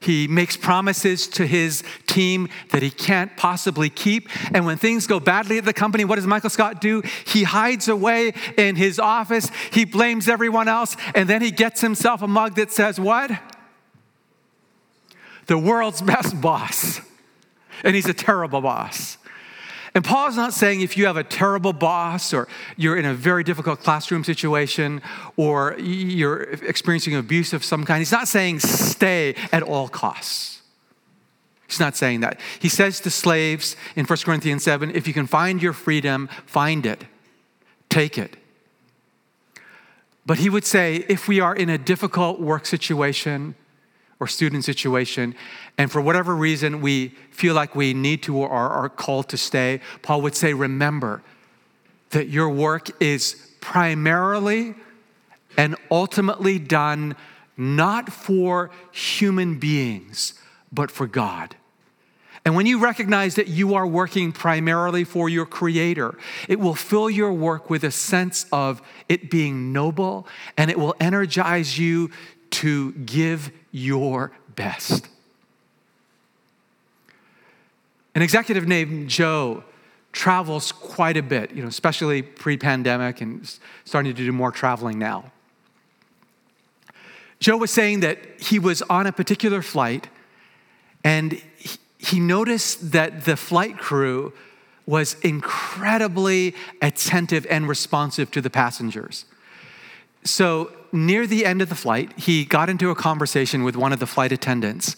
He 0.00 0.28
makes 0.28 0.56
promises 0.56 1.26
to 1.28 1.46
his 1.46 1.82
team 2.06 2.48
that 2.70 2.82
he 2.82 2.90
can't 2.90 3.36
possibly 3.36 3.90
keep. 3.90 4.28
And 4.54 4.66
when 4.66 4.76
things 4.76 5.06
go 5.06 5.18
badly 5.18 5.58
at 5.58 5.64
the 5.64 5.72
company, 5.72 6.04
what 6.04 6.16
does 6.16 6.26
Michael 6.26 6.50
Scott 6.50 6.80
do? 6.80 7.02
He 7.26 7.44
hides 7.44 7.88
away 7.88 8.32
in 8.56 8.76
his 8.76 8.98
office, 8.98 9.50
he 9.72 9.84
blames 9.84 10.28
everyone 10.28 10.68
else, 10.68 10.96
and 11.14 11.28
then 11.28 11.42
he 11.42 11.50
gets 11.50 11.80
himself 11.80 12.22
a 12.22 12.28
mug 12.28 12.56
that 12.56 12.70
says, 12.70 13.00
What? 13.00 13.30
The 15.46 15.58
world's 15.58 16.02
best 16.14 16.40
boss. 16.40 17.00
And 17.82 17.94
he's 17.94 18.06
a 18.06 18.14
terrible 18.14 18.60
boss. 18.60 19.15
And 19.96 20.04
Paul's 20.04 20.36
not 20.36 20.52
saying 20.52 20.82
if 20.82 20.98
you 20.98 21.06
have 21.06 21.16
a 21.16 21.24
terrible 21.24 21.72
boss 21.72 22.34
or 22.34 22.48
you're 22.76 22.98
in 22.98 23.06
a 23.06 23.14
very 23.14 23.42
difficult 23.42 23.80
classroom 23.80 24.24
situation 24.24 25.00
or 25.38 25.74
you're 25.78 26.42
experiencing 26.42 27.16
abuse 27.16 27.54
of 27.54 27.64
some 27.64 27.82
kind, 27.86 28.00
he's 28.00 28.12
not 28.12 28.28
saying 28.28 28.60
stay 28.60 29.34
at 29.52 29.62
all 29.62 29.88
costs. 29.88 30.60
He's 31.66 31.80
not 31.80 31.96
saying 31.96 32.20
that. 32.20 32.38
He 32.58 32.68
says 32.68 33.00
to 33.00 33.10
slaves 33.10 33.74
in 33.96 34.04
1 34.04 34.18
Corinthians 34.18 34.62
7 34.64 34.90
if 34.94 35.08
you 35.08 35.14
can 35.14 35.26
find 35.26 35.62
your 35.62 35.72
freedom, 35.72 36.28
find 36.44 36.84
it, 36.84 37.06
take 37.88 38.18
it. 38.18 38.36
But 40.26 40.36
he 40.36 40.50
would 40.50 40.66
say 40.66 41.06
if 41.08 41.26
we 41.26 41.40
are 41.40 41.56
in 41.56 41.70
a 41.70 41.78
difficult 41.78 42.38
work 42.38 42.66
situation, 42.66 43.54
or 44.18 44.26
student 44.26 44.64
situation, 44.64 45.34
and 45.76 45.90
for 45.90 46.00
whatever 46.00 46.34
reason 46.34 46.80
we 46.80 47.08
feel 47.30 47.54
like 47.54 47.74
we 47.74 47.92
need 47.92 48.22
to 48.22 48.36
or 48.36 48.48
are 48.48 48.88
called 48.88 49.28
to 49.28 49.36
stay, 49.36 49.80
Paul 50.02 50.22
would 50.22 50.34
say, 50.34 50.54
Remember 50.54 51.22
that 52.10 52.28
your 52.28 52.48
work 52.48 52.90
is 53.02 53.50
primarily 53.60 54.74
and 55.56 55.76
ultimately 55.90 56.58
done 56.58 57.16
not 57.56 58.12
for 58.12 58.70
human 58.92 59.58
beings, 59.58 60.34
but 60.72 60.90
for 60.90 61.06
God. 61.06 61.56
And 62.46 62.54
when 62.54 62.66
you 62.66 62.78
recognize 62.78 63.34
that 63.34 63.48
you 63.48 63.74
are 63.74 63.86
working 63.86 64.30
primarily 64.30 65.02
for 65.02 65.28
your 65.28 65.46
Creator, 65.46 66.16
it 66.48 66.60
will 66.60 66.76
fill 66.76 67.10
your 67.10 67.32
work 67.32 67.68
with 67.68 67.82
a 67.82 67.90
sense 67.90 68.46
of 68.52 68.80
it 69.08 69.30
being 69.30 69.72
noble 69.72 70.28
and 70.56 70.70
it 70.70 70.78
will 70.78 70.94
energize 71.00 71.76
you 71.76 72.12
to 72.50 72.92
give 72.92 73.50
your 73.72 74.32
best. 74.54 75.08
An 78.14 78.22
executive 78.22 78.66
named 78.66 79.10
Joe 79.10 79.62
travels 80.12 80.72
quite 80.72 81.18
a 81.18 81.22
bit, 81.22 81.52
you 81.52 81.60
know, 81.60 81.68
especially 81.68 82.22
pre-pandemic 82.22 83.20
and 83.20 83.58
starting 83.84 84.14
to 84.14 84.24
do 84.24 84.32
more 84.32 84.50
traveling 84.50 84.98
now. 84.98 85.30
Joe 87.38 87.58
was 87.58 87.70
saying 87.70 88.00
that 88.00 88.18
he 88.40 88.58
was 88.58 88.80
on 88.82 89.06
a 89.06 89.12
particular 89.12 89.60
flight 89.60 90.08
and 91.04 91.40
he 91.98 92.18
noticed 92.18 92.92
that 92.92 93.24
the 93.24 93.36
flight 93.36 93.78
crew 93.78 94.32
was 94.86 95.14
incredibly 95.20 96.54
attentive 96.80 97.46
and 97.50 97.68
responsive 97.68 98.30
to 98.30 98.40
the 98.40 98.50
passengers. 98.50 99.24
So 100.24 100.72
near 100.92 101.26
the 101.26 101.44
end 101.44 101.62
of 101.62 101.68
the 101.68 101.74
flight, 101.74 102.18
he 102.18 102.44
got 102.44 102.68
into 102.68 102.90
a 102.90 102.94
conversation 102.94 103.62
with 103.62 103.76
one 103.76 103.92
of 103.92 103.98
the 103.98 104.06
flight 104.06 104.32
attendants. 104.32 104.96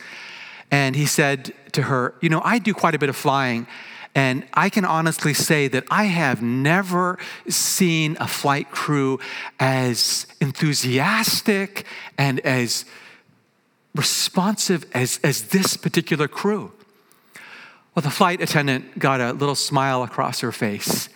And 0.71 0.97
he 0.97 1.07
said 1.07 1.52
to 1.73 1.83
her, 1.83 2.14
You 2.21 2.28
know, 2.28 2.42
I 2.45 2.59
do 2.59 2.75
quite 2.75 2.95
a 2.95 2.99
bit 2.99 3.09
of 3.09 3.16
flying. 3.16 3.66
And 4.14 4.45
I 4.54 4.68
can 4.68 4.85
honestly 4.85 5.35
say 5.35 5.68
that 5.68 5.85
I 5.90 6.04
have 6.04 6.42
never 6.42 7.18
seen 7.49 8.16
a 8.18 8.26
flight 8.26 8.71
crew 8.71 9.21
as 9.61 10.26
enthusiastic 10.40 11.85
and 12.16 12.40
as 12.40 12.85
responsive 13.95 14.87
as, 14.92 15.21
as 15.23 15.49
this 15.49 15.76
particular 15.76 16.26
crew. 16.26 16.73
Well, 17.95 18.02
the 18.02 18.11
flight 18.11 18.40
attendant 18.40 18.99
got 18.99 19.21
a 19.21 19.33
little 19.33 19.54
smile 19.54 20.02
across 20.02 20.40
her 20.40 20.52
face. 20.52 21.09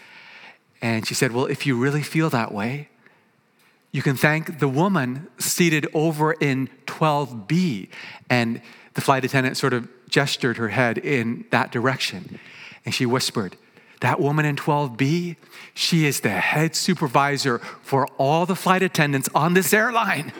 And 0.80 1.06
she 1.06 1.14
said, 1.14 1.32
Well, 1.32 1.46
if 1.46 1.66
you 1.66 1.76
really 1.76 2.02
feel 2.02 2.28
that 2.30 2.52
way, 2.52 2.88
you 3.92 4.00
can 4.00 4.16
thank 4.16 4.58
the 4.58 4.68
woman 4.68 5.28
seated 5.38 5.86
over 5.92 6.32
in 6.32 6.68
12B. 6.86 7.88
And 8.30 8.62
the 8.94 9.00
flight 9.02 9.24
attendant 9.24 9.58
sort 9.58 9.74
of 9.74 9.88
gestured 10.08 10.56
her 10.56 10.68
head 10.68 10.98
in 10.98 11.44
that 11.50 11.70
direction. 11.70 12.38
And 12.84 12.94
she 12.94 13.04
whispered, 13.04 13.56
That 14.00 14.18
woman 14.18 14.46
in 14.46 14.56
12B, 14.56 15.36
she 15.74 16.06
is 16.06 16.20
the 16.20 16.30
head 16.30 16.74
supervisor 16.74 17.58
for 17.82 18.06
all 18.18 18.46
the 18.46 18.56
flight 18.56 18.82
attendants 18.82 19.28
on 19.34 19.52
this 19.52 19.74
airline. 19.74 20.32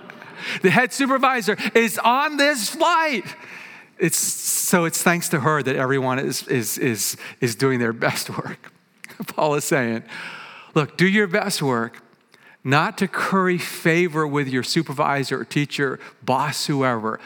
the 0.62 0.70
head 0.70 0.92
supervisor 0.92 1.56
is 1.74 1.98
on 1.98 2.38
this 2.38 2.70
flight. 2.70 3.24
It's, 3.98 4.18
so 4.18 4.84
it's 4.84 5.02
thanks 5.02 5.28
to 5.30 5.40
her 5.40 5.62
that 5.62 5.76
everyone 5.76 6.18
is, 6.18 6.46
is, 6.48 6.78
is, 6.78 7.16
is 7.40 7.54
doing 7.54 7.78
their 7.78 7.94
best 7.94 8.30
work. 8.30 8.72
Paul 9.26 9.54
is 9.54 9.64
saying, 9.64 10.02
look, 10.74 10.98
do 10.98 11.06
your 11.06 11.26
best 11.26 11.62
work, 11.62 12.02
not 12.66 12.98
to 12.98 13.06
curry 13.06 13.58
favor 13.58 14.26
with 14.26 14.48
your 14.48 14.64
supervisor, 14.64 15.40
or 15.40 15.44
teacher, 15.44 16.00
boss, 16.24 16.66
whoever, 16.66 17.20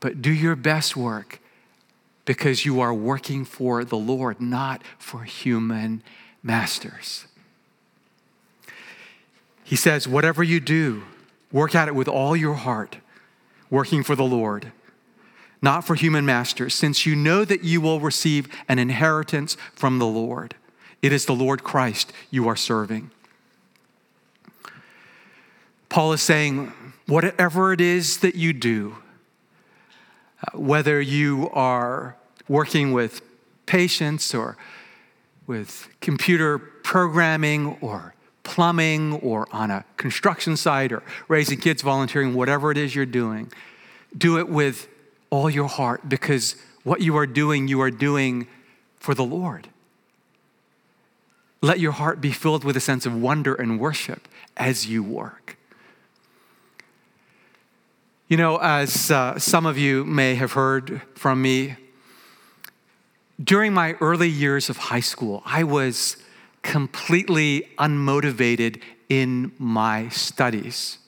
but 0.00 0.22
do 0.22 0.32
your 0.32 0.56
best 0.56 0.96
work 0.96 1.38
because 2.24 2.64
you 2.64 2.80
are 2.80 2.94
working 2.94 3.44
for 3.44 3.84
the 3.84 3.98
Lord, 3.98 4.40
not 4.40 4.82
for 4.98 5.24
human 5.24 6.02
masters. 6.42 7.26
He 9.64 9.76
says, 9.76 10.08
whatever 10.08 10.42
you 10.42 10.60
do, 10.60 11.02
work 11.52 11.74
at 11.74 11.88
it 11.88 11.94
with 11.94 12.08
all 12.08 12.34
your 12.34 12.54
heart, 12.54 12.96
working 13.68 14.02
for 14.02 14.16
the 14.16 14.24
Lord, 14.24 14.72
not 15.60 15.84
for 15.84 15.94
human 15.94 16.24
masters, 16.24 16.72
since 16.72 17.04
you 17.04 17.14
know 17.14 17.44
that 17.44 17.62
you 17.62 17.82
will 17.82 18.00
receive 18.00 18.48
an 18.66 18.78
inheritance 18.78 19.58
from 19.74 19.98
the 19.98 20.06
Lord. 20.06 20.54
It 21.02 21.12
is 21.12 21.26
the 21.26 21.34
Lord 21.34 21.62
Christ 21.62 22.14
you 22.30 22.48
are 22.48 22.56
serving. 22.56 23.10
Paul 25.96 26.12
is 26.12 26.20
saying, 26.20 26.74
whatever 27.06 27.72
it 27.72 27.80
is 27.80 28.18
that 28.18 28.34
you 28.34 28.52
do, 28.52 28.98
whether 30.52 31.00
you 31.00 31.48
are 31.54 32.18
working 32.48 32.92
with 32.92 33.22
patients 33.64 34.34
or 34.34 34.58
with 35.46 35.88
computer 36.02 36.58
programming 36.58 37.78
or 37.80 38.14
plumbing 38.42 39.14
or 39.20 39.48
on 39.52 39.70
a 39.70 39.86
construction 39.96 40.54
site 40.58 40.92
or 40.92 41.02
raising 41.28 41.58
kids, 41.58 41.80
volunteering, 41.80 42.34
whatever 42.34 42.70
it 42.70 42.76
is 42.76 42.94
you're 42.94 43.06
doing, 43.06 43.50
do 44.18 44.38
it 44.38 44.50
with 44.50 44.88
all 45.30 45.48
your 45.48 45.66
heart 45.66 46.10
because 46.10 46.56
what 46.84 47.00
you 47.00 47.16
are 47.16 47.26
doing, 47.26 47.68
you 47.68 47.80
are 47.80 47.90
doing 47.90 48.46
for 48.96 49.14
the 49.14 49.24
Lord. 49.24 49.68
Let 51.62 51.80
your 51.80 51.92
heart 51.92 52.20
be 52.20 52.32
filled 52.32 52.64
with 52.64 52.76
a 52.76 52.80
sense 52.80 53.06
of 53.06 53.18
wonder 53.18 53.54
and 53.54 53.80
worship 53.80 54.28
as 54.58 54.86
you 54.86 55.02
work. 55.02 55.55
You 58.28 58.36
know, 58.36 58.56
as 58.56 59.12
uh, 59.12 59.38
some 59.38 59.66
of 59.66 59.78
you 59.78 60.04
may 60.04 60.34
have 60.34 60.54
heard 60.54 61.00
from 61.14 61.40
me, 61.40 61.76
during 63.42 63.72
my 63.72 63.92
early 64.00 64.28
years 64.28 64.68
of 64.68 64.76
high 64.76 64.98
school, 64.98 65.44
I 65.46 65.62
was 65.62 66.16
completely 66.62 67.68
unmotivated 67.78 68.82
in 69.08 69.52
my 69.58 70.08
studies. 70.08 70.98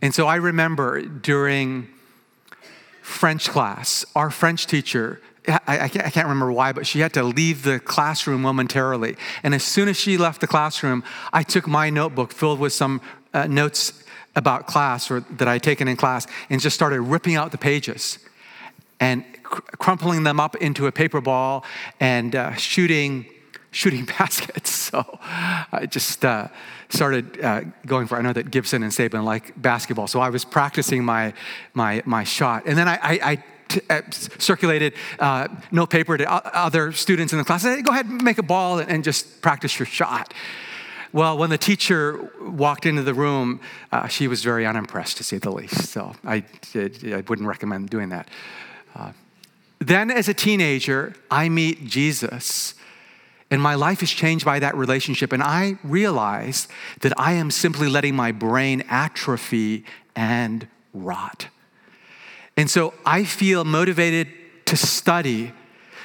And 0.00 0.14
so 0.14 0.26
I 0.26 0.36
remember 0.36 1.02
during 1.02 1.88
French 3.02 3.50
class, 3.50 4.06
our 4.16 4.30
French 4.30 4.66
teacher 4.66 5.20
I, 5.46 5.78
I, 5.84 5.88
can't 5.88 6.26
remember 6.26 6.52
why, 6.52 6.72
but 6.72 6.86
she 6.86 7.00
had 7.00 7.12
to 7.12 7.22
leave 7.22 7.64
the 7.64 7.78
classroom 7.78 8.40
momentarily. 8.40 9.16
And 9.42 9.54
as 9.54 9.62
soon 9.62 9.90
as 9.90 9.96
she 9.98 10.16
left 10.16 10.40
the 10.40 10.46
classroom, 10.46 11.04
I 11.34 11.42
took 11.42 11.66
my 11.66 11.90
notebook 11.90 12.32
filled 12.32 12.60
with 12.60 12.72
some 12.72 13.02
uh, 13.34 13.46
notes 13.46 14.03
about 14.36 14.66
class 14.66 15.10
or 15.10 15.20
that 15.20 15.48
I 15.48 15.54
had 15.54 15.62
taken 15.62 15.88
in 15.88 15.96
class 15.96 16.26
and 16.50 16.60
just 16.60 16.74
started 16.74 17.00
ripping 17.00 17.36
out 17.36 17.52
the 17.52 17.58
pages 17.58 18.18
and 19.00 19.24
cr- 19.42 19.60
crumpling 19.78 20.24
them 20.24 20.40
up 20.40 20.56
into 20.56 20.86
a 20.86 20.92
paper 20.92 21.20
ball 21.20 21.64
and 22.00 22.34
uh, 22.34 22.54
shooting 22.54 23.26
shooting 23.70 24.04
baskets. 24.04 24.82
So 24.94 25.18
I 25.72 25.86
just 25.90 26.24
uh, 26.24 26.46
started 26.88 27.42
uh, 27.42 27.62
going 27.84 28.06
for. 28.06 28.16
I 28.16 28.22
know 28.22 28.32
that 28.32 28.52
Gibson 28.52 28.84
and 28.84 28.92
Saban 28.92 29.24
like 29.24 29.60
basketball, 29.60 30.06
so 30.06 30.20
I 30.20 30.28
was 30.28 30.44
practicing 30.44 31.04
my 31.04 31.32
my 31.72 32.00
my 32.04 32.22
shot, 32.22 32.62
and 32.66 32.78
then 32.78 32.86
I, 32.86 32.94
I, 33.02 33.18
I 33.32 33.44
uh, 33.90 34.02
circulated 34.10 34.94
uh, 35.18 35.48
note 35.72 35.90
paper 35.90 36.16
to 36.16 36.30
other 36.30 36.92
students 36.92 37.32
in 37.32 37.38
the 37.40 37.44
class. 37.44 37.62
Hey, 37.62 37.82
go 37.82 37.90
ahead 37.90 38.06
and 38.06 38.22
make 38.22 38.38
a 38.38 38.42
ball 38.42 38.78
and, 38.78 39.02
just 39.02 39.42
practice 39.42 39.78
your 39.78 39.86
shot. 39.86 40.32
Well, 41.14 41.38
when 41.38 41.48
the 41.48 41.58
teacher 41.58 42.28
walked 42.40 42.86
into 42.86 43.04
the 43.04 43.14
room, 43.14 43.60
uh, 43.92 44.08
she 44.08 44.26
was 44.26 44.42
very 44.42 44.66
unimpressed, 44.66 45.16
to 45.18 45.22
say 45.22 45.38
the 45.38 45.52
least. 45.52 45.84
So 45.92 46.12
I, 46.24 46.42
I 46.74 47.22
wouldn't 47.28 47.46
recommend 47.46 47.88
doing 47.88 48.08
that. 48.08 48.28
Uh, 48.96 49.12
then, 49.78 50.10
as 50.10 50.28
a 50.28 50.34
teenager, 50.34 51.14
I 51.30 51.48
meet 51.48 51.86
Jesus, 51.86 52.74
and 53.48 53.62
my 53.62 53.76
life 53.76 54.02
is 54.02 54.10
changed 54.10 54.44
by 54.44 54.58
that 54.58 54.76
relationship. 54.76 55.32
And 55.32 55.40
I 55.40 55.78
realize 55.84 56.66
that 57.02 57.12
I 57.16 57.34
am 57.34 57.52
simply 57.52 57.88
letting 57.88 58.16
my 58.16 58.32
brain 58.32 58.82
atrophy 58.88 59.84
and 60.16 60.66
rot. 60.92 61.46
And 62.56 62.68
so 62.68 62.92
I 63.06 63.22
feel 63.22 63.64
motivated 63.64 64.26
to 64.66 64.76
study, 64.76 65.52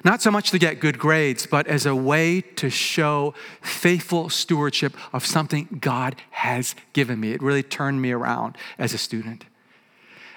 not 0.03 0.21
so 0.21 0.31
much 0.31 0.51
to 0.51 0.59
get 0.59 0.79
good 0.79 0.97
grades, 0.97 1.45
but 1.45 1.67
as 1.67 1.85
a 1.85 1.95
way 1.95 2.41
to 2.41 2.69
show 2.69 3.33
faithful 3.61 4.29
stewardship 4.29 4.95
of 5.13 5.25
something 5.25 5.79
God 5.81 6.15
has 6.31 6.75
given 6.93 7.19
me. 7.19 7.31
It 7.31 7.41
really 7.41 7.63
turned 7.63 8.01
me 8.01 8.11
around 8.11 8.57
as 8.77 8.93
a 8.93 8.97
student. 8.97 9.45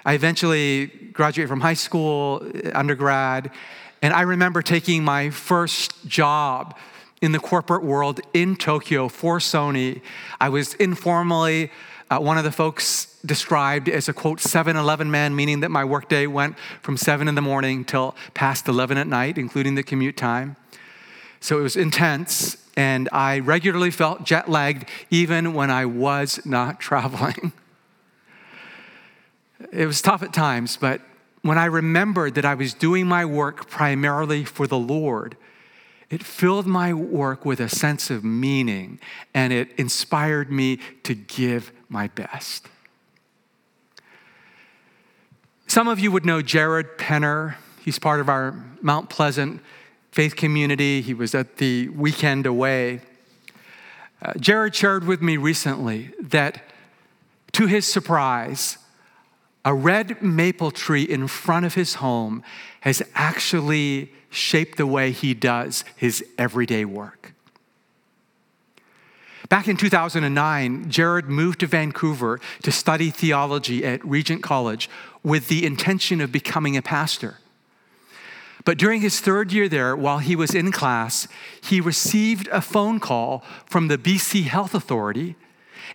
I 0.05 0.13
eventually 0.13 0.87
graduated 1.13 1.49
from 1.49 1.61
high 1.61 1.75
school, 1.75 2.43
uh, 2.43 2.71
undergrad, 2.73 3.51
and 4.01 4.13
I 4.13 4.21
remember 4.21 4.61
taking 4.61 5.03
my 5.03 5.29
first 5.29 6.05
job 6.05 6.77
in 7.21 7.31
the 7.31 7.39
corporate 7.39 7.85
world 7.85 8.19
in 8.33 8.57
Tokyo 8.57 9.07
for 9.07 9.39
Sony. 9.39 10.01
I 10.41 10.49
was 10.49 10.73
informally 10.73 11.71
uh, 12.13 12.19
one 12.19 12.37
of 12.37 12.43
the 12.43 12.51
folks 12.51 13.17
described 13.25 13.89
as 13.89 14.07
a 14.07 14.13
quote 14.13 14.37
7-Eleven 14.37 15.09
man, 15.09 15.35
meaning 15.35 15.61
that 15.61 15.69
my 15.69 15.83
workday 15.83 16.27
went 16.27 16.57
from 16.81 16.95
7 16.95 17.27
in 17.27 17.33
the 17.33 17.41
morning 17.41 17.83
till 17.83 18.15
past 18.35 18.67
11 18.67 18.97
at 18.97 19.07
night, 19.07 19.37
including 19.37 19.73
the 19.75 19.81
commute 19.81 20.15
time. 20.15 20.55
So 21.39 21.59
it 21.59 21.63
was 21.63 21.75
intense, 21.75 22.57
and 22.77 23.09
I 23.11 23.39
regularly 23.39 23.89
felt 23.89 24.25
jet 24.25 24.47
lagged 24.47 24.89
even 25.09 25.53
when 25.53 25.71
I 25.71 25.85
was 25.85 26.45
not 26.45 26.79
traveling. 26.87 27.51
It 29.71 29.87
was 29.87 30.01
tough 30.01 30.21
at 30.21 30.33
times, 30.33 30.77
but 30.77 31.01
when 31.41 31.57
I 31.57 31.65
remembered 31.65 32.35
that 32.35 32.45
I 32.45 32.53
was 32.53 32.75
doing 32.75 33.07
my 33.07 33.25
work 33.25 33.69
primarily 33.69 34.45
for 34.45 34.67
the 34.67 34.77
Lord, 34.77 35.35
it 36.13 36.21
filled 36.21 36.67
my 36.67 36.93
work 36.93 37.43
with 37.43 37.59
a 37.59 37.67
sense 37.67 38.11
of 38.11 38.23
meaning 38.23 38.99
and 39.33 39.51
it 39.51 39.71
inspired 39.77 40.51
me 40.51 40.77
to 41.01 41.15
give 41.15 41.71
my 41.93 42.07
best. 42.07 42.67
Some 45.67 45.87
of 45.87 45.99
you 45.99 46.11
would 46.11 46.25
know 46.25 46.41
Jared 46.41 46.97
Penner. 46.97 47.55
He's 47.85 47.99
part 47.99 48.19
of 48.19 48.27
our 48.27 48.53
Mount 48.81 49.09
Pleasant 49.09 49.61
faith 50.11 50.35
community. 50.35 51.01
He 51.01 51.13
was 51.13 51.33
at 51.35 51.57
the 51.57 51.89
weekend 51.89 52.45
away. 52.45 53.01
Uh, 54.21 54.33
Jared 54.39 54.75
shared 54.75 55.05
with 55.05 55.21
me 55.21 55.37
recently 55.37 56.11
that, 56.19 56.63
to 57.51 57.67
his 57.67 57.85
surprise, 57.85 58.77
a 59.63 59.73
red 59.73 60.21
maple 60.21 60.71
tree 60.71 61.03
in 61.03 61.27
front 61.27 61.65
of 61.65 61.75
his 61.75 61.95
home 61.95 62.43
has 62.81 63.03
actually 63.13 64.11
shaped 64.29 64.77
the 64.77 64.87
way 64.87 65.11
he 65.11 65.33
does 65.33 65.85
his 65.95 66.25
everyday 66.37 66.85
work. 66.85 67.32
Back 69.53 69.67
in 69.67 69.77
2009, 69.77 70.89
Jared 70.89 71.29
moved 71.29 71.59
to 71.59 71.67
Vancouver 71.67 72.39
to 72.63 72.71
study 72.71 73.11
theology 73.11 73.85
at 73.85 74.03
Regent 74.03 74.41
College 74.41 74.89
with 75.21 75.47
the 75.47 75.63
intention 75.63 76.21
of 76.21 76.31
becoming 76.31 76.75
a 76.75 76.81
pastor. 76.81 77.37
But 78.65 78.79
during 78.79 79.01
his 79.01 79.19
third 79.19 79.51
year 79.51 79.69
there, 79.69 79.95
while 79.95 80.17
he 80.17 80.35
was 80.35 80.55
in 80.55 80.71
class, 80.71 81.27
he 81.61 81.79
received 81.79 82.47
a 82.47 82.61
phone 82.61 82.99
call 82.99 83.43
from 83.67 83.89
the 83.89 83.97
BC 83.99 84.45
Health 84.45 84.73
Authority, 84.73 85.35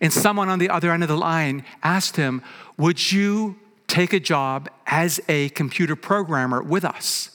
and 0.01 0.13
someone 0.13 0.49
on 0.49 0.61
the 0.61 0.71
other 0.71 0.93
end 0.93 1.03
of 1.03 1.09
the 1.09 1.17
line 1.17 1.65
asked 1.83 2.15
him, 2.15 2.43
Would 2.77 3.11
you 3.11 3.57
take 3.89 4.13
a 4.13 4.21
job 4.21 4.69
as 4.87 5.19
a 5.29 5.49
computer 5.49 5.97
programmer 5.97 6.63
with 6.63 6.85
us? 6.85 7.31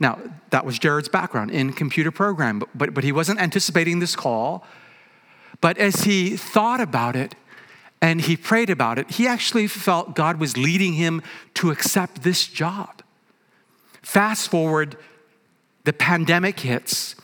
Now, 0.00 0.18
that 0.50 0.66
was 0.66 0.76
Jared's 0.80 1.08
background 1.08 1.52
in 1.52 1.72
computer 1.72 2.10
program, 2.10 2.58
but, 2.58 2.68
but, 2.74 2.94
but 2.94 3.04
he 3.04 3.12
wasn't 3.12 3.40
anticipating 3.40 4.00
this 4.00 4.16
call. 4.16 4.66
But 5.60 5.78
as 5.78 6.02
he 6.02 6.36
thought 6.36 6.80
about 6.80 7.16
it 7.16 7.34
and 8.00 8.20
he 8.20 8.36
prayed 8.36 8.70
about 8.70 8.98
it, 8.98 9.10
he 9.12 9.26
actually 9.26 9.66
felt 9.66 10.14
God 10.14 10.38
was 10.38 10.56
leading 10.56 10.94
him 10.94 11.22
to 11.54 11.70
accept 11.70 12.22
this 12.22 12.46
job. 12.46 13.02
Fast 14.02 14.48
forward, 14.48 14.96
the 15.84 15.92
pandemic 15.92 16.60
hits, 16.60 17.16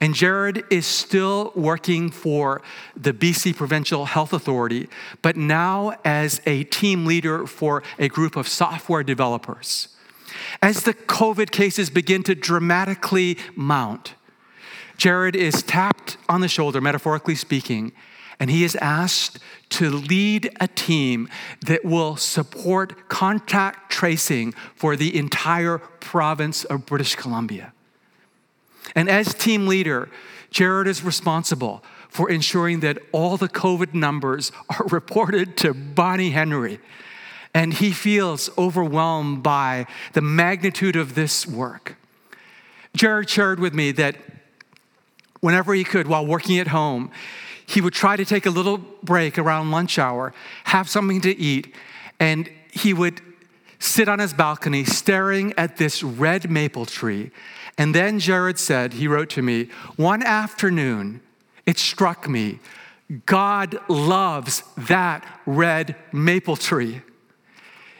and 0.00 0.14
Jared 0.14 0.64
is 0.70 0.86
still 0.86 1.52
working 1.54 2.10
for 2.10 2.62
the 2.96 3.12
BC 3.12 3.54
Provincial 3.54 4.06
Health 4.06 4.32
Authority, 4.32 4.88
but 5.20 5.36
now 5.36 5.94
as 6.04 6.40
a 6.46 6.64
team 6.64 7.06
leader 7.06 7.46
for 7.46 7.82
a 7.98 8.08
group 8.08 8.34
of 8.34 8.48
software 8.48 9.04
developers. 9.04 9.88
As 10.60 10.82
the 10.82 10.94
COVID 10.94 11.50
cases 11.50 11.90
begin 11.90 12.22
to 12.24 12.34
dramatically 12.34 13.38
mount, 13.54 14.14
Jared 15.02 15.34
is 15.34 15.64
tapped 15.64 16.16
on 16.28 16.42
the 16.42 16.46
shoulder, 16.46 16.80
metaphorically 16.80 17.34
speaking, 17.34 17.90
and 18.38 18.48
he 18.48 18.62
is 18.62 18.76
asked 18.76 19.40
to 19.70 19.90
lead 19.90 20.48
a 20.60 20.68
team 20.68 21.28
that 21.66 21.84
will 21.84 22.14
support 22.14 23.08
contact 23.08 23.90
tracing 23.90 24.52
for 24.76 24.94
the 24.94 25.18
entire 25.18 25.78
province 25.78 26.62
of 26.62 26.86
British 26.86 27.16
Columbia. 27.16 27.72
And 28.94 29.08
as 29.08 29.34
team 29.34 29.66
leader, 29.66 30.08
Jared 30.52 30.86
is 30.86 31.02
responsible 31.02 31.82
for 32.08 32.30
ensuring 32.30 32.78
that 32.78 32.98
all 33.10 33.36
the 33.36 33.48
COVID 33.48 33.94
numbers 33.94 34.52
are 34.70 34.86
reported 34.90 35.56
to 35.56 35.74
Bonnie 35.74 36.30
Henry. 36.30 36.78
And 37.52 37.74
he 37.74 37.90
feels 37.90 38.56
overwhelmed 38.56 39.42
by 39.42 39.86
the 40.12 40.22
magnitude 40.22 40.94
of 40.94 41.16
this 41.16 41.44
work. 41.44 41.96
Jared 42.94 43.28
shared 43.28 43.58
with 43.58 43.74
me 43.74 43.90
that 43.90 44.14
whenever 45.42 45.74
he 45.74 45.84
could, 45.84 46.06
while 46.06 46.24
working 46.24 46.58
at 46.58 46.68
home, 46.68 47.10
he 47.66 47.80
would 47.80 47.92
try 47.92 48.16
to 48.16 48.24
take 48.24 48.46
a 48.46 48.50
little 48.50 48.78
break 49.02 49.38
around 49.38 49.70
lunch 49.70 49.98
hour, 49.98 50.32
have 50.64 50.88
something 50.88 51.20
to 51.20 51.36
eat, 51.36 51.74
and 52.18 52.50
he 52.70 52.94
would 52.94 53.20
sit 53.78 54.08
on 54.08 54.20
his 54.20 54.32
balcony 54.32 54.84
staring 54.84 55.52
at 55.58 55.76
this 55.76 56.02
red 56.02 56.50
maple 56.50 56.86
tree. 56.86 57.30
And 57.76 57.94
then 57.94 58.18
Jared 58.18 58.58
said, 58.58 58.94
he 58.94 59.08
wrote 59.08 59.28
to 59.30 59.42
me, 59.42 59.68
one 59.96 60.22
afternoon, 60.22 61.20
it 61.66 61.78
struck 61.78 62.28
me 62.28 62.60
God 63.26 63.78
loves 63.88 64.62
that 64.78 65.26
red 65.44 65.96
maple 66.12 66.56
tree. 66.56 67.02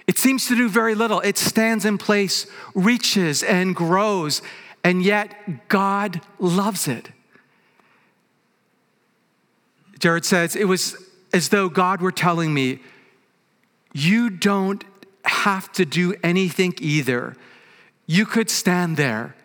It 0.07 0.17
seems 0.17 0.47
to 0.47 0.57
do 0.57 0.69
very 0.69 0.95
little. 0.95 1.21
It 1.21 1.37
stands 1.37 1.85
in 1.85 1.99
place, 1.99 2.47
reaches, 2.75 3.43
and 3.43 3.77
grows, 3.77 4.41
and 4.83 5.03
yet 5.03 5.69
God 5.69 6.23
loves 6.39 6.89
it. 6.89 7.11
Jared 10.03 10.25
says, 10.25 10.57
It 10.57 10.65
was 10.65 10.97
as 11.33 11.51
though 11.51 11.69
God 11.69 12.03
were 12.03 12.11
telling 12.11 12.53
me, 12.53 12.81
You 13.95 14.31
don't 14.31 14.85
have 15.25 15.71
to 15.75 15.85
do 15.85 16.17
anything 16.25 16.75
either. 16.81 17.37
You 18.07 18.27
could 18.27 18.51
stand 18.51 18.97
there 18.97 19.37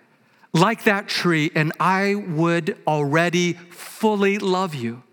like 0.54 0.84
that 0.86 1.08
tree, 1.08 1.52
and 1.54 1.72
I 1.80 2.16
would 2.16 2.76
already 2.88 3.54
fully 3.54 4.40
love 4.40 4.74
you. 4.74 5.04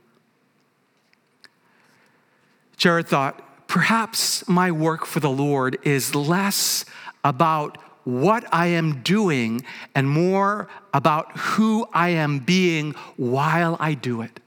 Jared 2.78 3.06
thought, 3.06 3.68
perhaps 3.68 4.48
my 4.48 4.70
work 4.70 5.04
for 5.04 5.20
the 5.20 5.28
Lord 5.28 5.76
is 5.82 6.14
less 6.14 6.86
about 7.22 7.76
what 8.04 8.46
I 8.50 8.68
am 8.68 9.02
doing 9.02 9.62
and 9.94 10.08
more 10.08 10.68
about 10.94 11.36
who 11.36 11.86
I 11.92 12.08
am 12.10 12.38
being 12.38 12.92
while 13.18 13.76
I 13.78 13.92
do 13.92 14.22
it. 14.22 14.40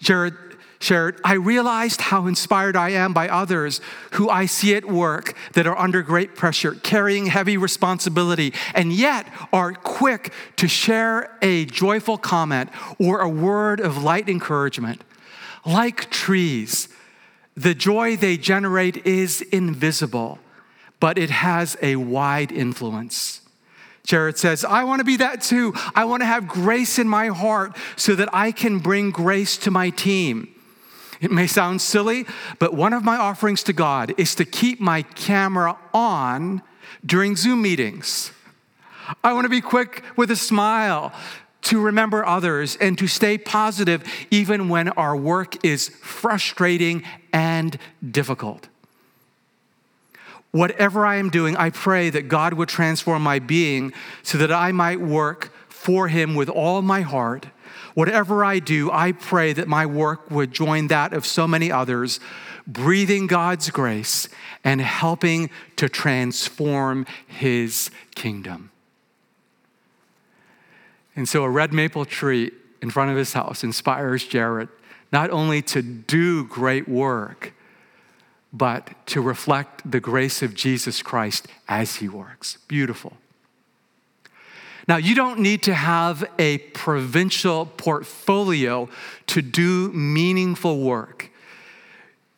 Jared 0.00 0.34
shared, 0.80 1.20
I 1.24 1.34
realized 1.34 2.00
how 2.00 2.26
inspired 2.26 2.76
I 2.76 2.90
am 2.90 3.12
by 3.12 3.28
others 3.28 3.80
who 4.12 4.28
I 4.28 4.46
see 4.46 4.74
at 4.74 4.84
work 4.84 5.34
that 5.54 5.66
are 5.66 5.76
under 5.76 6.02
great 6.02 6.36
pressure, 6.36 6.74
carrying 6.74 7.26
heavy 7.26 7.56
responsibility, 7.56 8.54
and 8.74 8.92
yet 8.92 9.26
are 9.52 9.72
quick 9.72 10.32
to 10.56 10.68
share 10.68 11.36
a 11.42 11.64
joyful 11.64 12.18
comment 12.18 12.70
or 12.98 13.20
a 13.20 13.28
word 13.28 13.80
of 13.80 14.02
light 14.02 14.28
encouragement. 14.28 15.02
Like 15.66 16.10
trees, 16.10 16.88
the 17.56 17.74
joy 17.74 18.16
they 18.16 18.36
generate 18.36 19.04
is 19.04 19.40
invisible, 19.42 20.38
but 21.00 21.18
it 21.18 21.30
has 21.30 21.76
a 21.82 21.96
wide 21.96 22.52
influence. 22.52 23.40
Jared 24.08 24.38
says, 24.38 24.64
I 24.64 24.84
want 24.84 25.00
to 25.00 25.04
be 25.04 25.16
that 25.16 25.42
too. 25.42 25.74
I 25.94 26.06
want 26.06 26.22
to 26.22 26.26
have 26.26 26.48
grace 26.48 26.98
in 26.98 27.06
my 27.06 27.26
heart 27.26 27.76
so 27.94 28.14
that 28.14 28.30
I 28.32 28.52
can 28.52 28.78
bring 28.78 29.10
grace 29.10 29.58
to 29.58 29.70
my 29.70 29.90
team. 29.90 30.48
It 31.20 31.30
may 31.30 31.46
sound 31.46 31.82
silly, 31.82 32.24
but 32.58 32.72
one 32.72 32.94
of 32.94 33.04
my 33.04 33.18
offerings 33.18 33.62
to 33.64 33.74
God 33.74 34.14
is 34.16 34.34
to 34.36 34.46
keep 34.46 34.80
my 34.80 35.02
camera 35.02 35.76
on 35.92 36.62
during 37.04 37.36
Zoom 37.36 37.60
meetings. 37.60 38.32
I 39.22 39.34
want 39.34 39.44
to 39.44 39.50
be 39.50 39.60
quick 39.60 40.02
with 40.16 40.30
a 40.30 40.36
smile 40.36 41.12
to 41.62 41.78
remember 41.78 42.24
others 42.24 42.76
and 42.80 42.96
to 42.96 43.06
stay 43.06 43.36
positive 43.36 44.02
even 44.30 44.70
when 44.70 44.88
our 44.88 45.14
work 45.14 45.62
is 45.62 45.90
frustrating 45.90 47.02
and 47.30 47.78
difficult. 48.10 48.68
Whatever 50.50 51.04
I 51.04 51.16
am 51.16 51.30
doing, 51.30 51.56
I 51.56 51.70
pray 51.70 52.10
that 52.10 52.28
God 52.28 52.54
would 52.54 52.68
transform 52.68 53.22
my 53.22 53.38
being 53.38 53.92
so 54.22 54.38
that 54.38 54.50
I 54.50 54.72
might 54.72 55.00
work 55.00 55.52
for 55.68 56.08
Him 56.08 56.34
with 56.34 56.48
all 56.48 56.82
my 56.82 57.02
heart. 57.02 57.46
Whatever 57.94 58.44
I 58.44 58.58
do, 58.58 58.90
I 58.90 59.12
pray 59.12 59.52
that 59.52 59.68
my 59.68 59.84
work 59.84 60.30
would 60.30 60.52
join 60.52 60.88
that 60.88 61.12
of 61.12 61.26
so 61.26 61.46
many 61.46 61.70
others, 61.70 62.20
breathing 62.66 63.26
God's 63.26 63.70
grace 63.70 64.28
and 64.64 64.80
helping 64.80 65.50
to 65.76 65.88
transform 65.88 67.06
His 67.26 67.90
kingdom. 68.14 68.70
And 71.14 71.28
so, 71.28 71.42
a 71.42 71.50
red 71.50 71.72
maple 71.72 72.04
tree 72.04 72.52
in 72.80 72.90
front 72.90 73.10
of 73.10 73.16
his 73.16 73.32
house 73.32 73.64
inspires 73.64 74.24
Jared 74.24 74.68
not 75.12 75.30
only 75.30 75.62
to 75.62 75.82
do 75.82 76.44
great 76.44 76.88
work, 76.88 77.54
but 78.52 78.90
to 79.06 79.20
reflect 79.20 79.90
the 79.90 80.00
grace 80.00 80.42
of 80.42 80.54
Jesus 80.54 81.02
Christ 81.02 81.46
as 81.68 81.96
he 81.96 82.08
works. 82.08 82.58
Beautiful. 82.68 83.14
Now, 84.86 84.96
you 84.96 85.14
don't 85.14 85.40
need 85.40 85.62
to 85.64 85.74
have 85.74 86.24
a 86.38 86.58
provincial 86.58 87.66
portfolio 87.66 88.88
to 89.26 89.42
do 89.42 89.92
meaningful 89.92 90.80
work. 90.80 91.30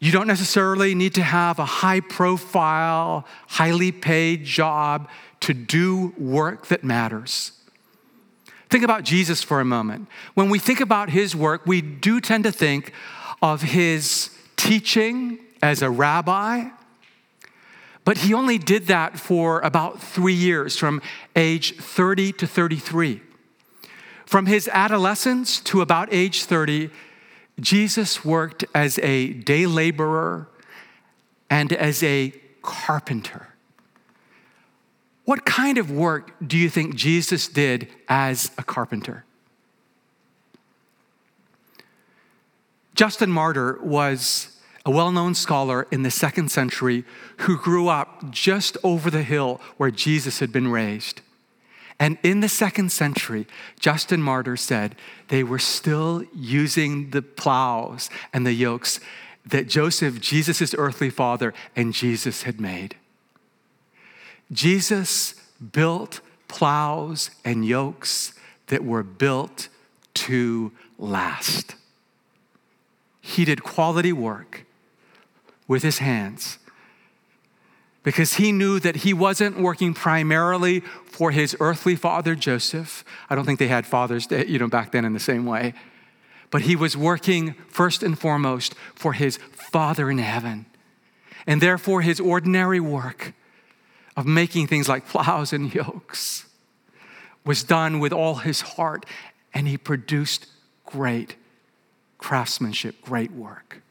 You 0.01 0.11
don't 0.11 0.27
necessarily 0.27 0.94
need 0.96 1.14
to 1.14 1.23
have 1.23 1.61
a 1.61 1.64
high 1.64 2.01
profile, 2.01 3.25
highly 3.46 3.92
paid 3.92 4.44
job 4.44 5.09
to 5.40 5.55
do 5.55 6.12
work 6.18 6.66
that 6.66 6.83
matters. 6.83 7.53
Think 8.68 8.83
about 8.83 9.05
Jesus 9.05 9.42
for 9.42 9.61
a 9.61 9.64
moment. 9.64 10.09
When 10.35 10.51
we 10.51 10.59
think 10.59 10.81
about 10.81 11.11
his 11.11 11.37
work, 11.37 11.66
we 11.66 11.81
do 11.81 12.20
tend 12.20 12.44
to 12.44 12.53
think 12.53 12.92
of 13.42 13.62
his 13.62 14.31
teaching 14.57 15.38
as 15.62 15.83
a 15.83 15.90
rabbi. 15.90 16.68
But 18.05 18.18
he 18.18 18.35
only 18.35 18.59
did 18.59 18.87
that 18.87 19.18
for 19.18 19.61
about 19.61 20.03
three 20.03 20.35
years, 20.35 20.77
from 20.77 21.03
age 21.37 21.77
30 21.77 22.33
to 22.33 22.46
33. 22.46 23.20
From 24.25 24.46
his 24.46 24.68
adolescence 24.68 25.61
to 25.61 25.81
about 25.81 26.09
age 26.12 26.44
30, 26.44 26.90
Jesus 27.59 28.25
worked 28.25 28.64
as 28.75 28.99
a 29.01 29.33
day 29.33 29.66
laborer 29.66 30.49
and 31.51 31.73
as 31.73 32.03
a 32.03 32.33
carpenter. 32.62 33.49
What 35.25 35.44
kind 35.44 35.79
of 35.79 35.90
work 35.90 36.35
do 36.44 36.57
you 36.57 36.70
think 36.70 36.94
Jesus 36.94 37.49
did 37.49 37.88
as 38.09 38.51
a 38.57 38.62
carpenter? 38.62 39.25
Justin 42.94 43.31
Martyr 43.31 43.79
was 43.83 44.60
a 44.84 44.90
well 44.90 45.12
known 45.12 45.34
scholar 45.34 45.86
in 45.90 46.02
the 46.02 46.10
second 46.10 46.50
century 46.50 47.04
who 47.38 47.58
grew 47.58 47.88
up 47.88 48.30
just 48.30 48.76
over 48.82 49.10
the 49.10 49.22
hill 49.22 49.60
where 49.76 49.90
Jesus 49.90 50.38
had 50.38 50.52
been 50.52 50.68
raised. 50.68 51.20
And 51.98 52.16
in 52.22 52.40
the 52.40 52.48
second 52.48 52.90
century, 52.90 53.46
Justin 53.78 54.22
Martyr 54.22 54.56
said 54.56 54.96
they 55.28 55.44
were 55.44 55.58
still 55.58 56.24
using 56.34 57.10
the 57.10 57.20
plows 57.20 58.08
and 58.32 58.46
the 58.46 58.54
yokes 58.54 59.00
that 59.44 59.68
Joseph, 59.68 60.18
Jesus' 60.18 60.74
earthly 60.78 61.10
father, 61.10 61.52
and 61.76 61.92
Jesus 61.92 62.44
had 62.44 62.58
made. 62.58 62.96
Jesus 64.50 65.34
built 65.72 66.20
plows 66.48 67.30
and 67.44 67.66
yokes 67.66 68.32
that 68.68 68.82
were 68.82 69.02
built 69.02 69.68
to 70.14 70.72
last. 70.98 71.74
He 73.20 73.44
did 73.44 73.62
quality 73.62 74.12
work 74.12 74.64
with 75.70 75.85
his 75.85 75.98
hands 75.98 76.59
because 78.02 78.35
he 78.35 78.50
knew 78.50 78.80
that 78.80 78.96
he 78.96 79.14
wasn't 79.14 79.56
working 79.56 79.94
primarily 79.94 80.80
for 81.06 81.30
his 81.30 81.56
earthly 81.61 81.94
father 81.94 82.35
Joseph. 82.35 83.04
I 83.30 83.37
don't 83.37 83.44
think 83.44 83.61
they 83.61 83.68
had 83.68 83.87
fathers, 83.87 84.26
you 84.33 84.59
know, 84.59 84.66
back 84.66 84.90
then 84.90 85.04
in 85.04 85.12
the 85.12 85.20
same 85.20 85.46
way. 85.46 85.74
But 86.50 86.62
he 86.62 86.74
was 86.74 86.96
working 86.96 87.54
first 87.68 88.02
and 88.02 88.18
foremost 88.18 88.74
for 88.96 89.12
his 89.12 89.37
Father 89.52 90.11
in 90.11 90.18
heaven. 90.18 90.66
And 91.46 91.62
therefore 91.62 92.02
his 92.02 92.18
ordinary 92.18 92.80
work 92.80 93.33
of 94.16 94.26
making 94.26 94.66
things 94.66 94.88
like 94.88 95.06
plows 95.06 95.52
and 95.52 95.72
yokes 95.72 96.46
was 97.44 97.62
done 97.62 98.00
with 98.00 98.12
all 98.12 98.37
his 98.37 98.61
heart 98.62 99.06
and 99.54 99.68
he 99.68 99.78
produced 99.78 100.48
great 100.85 101.37
craftsmanship, 102.18 103.00
great 103.02 103.30
work. 103.30 103.83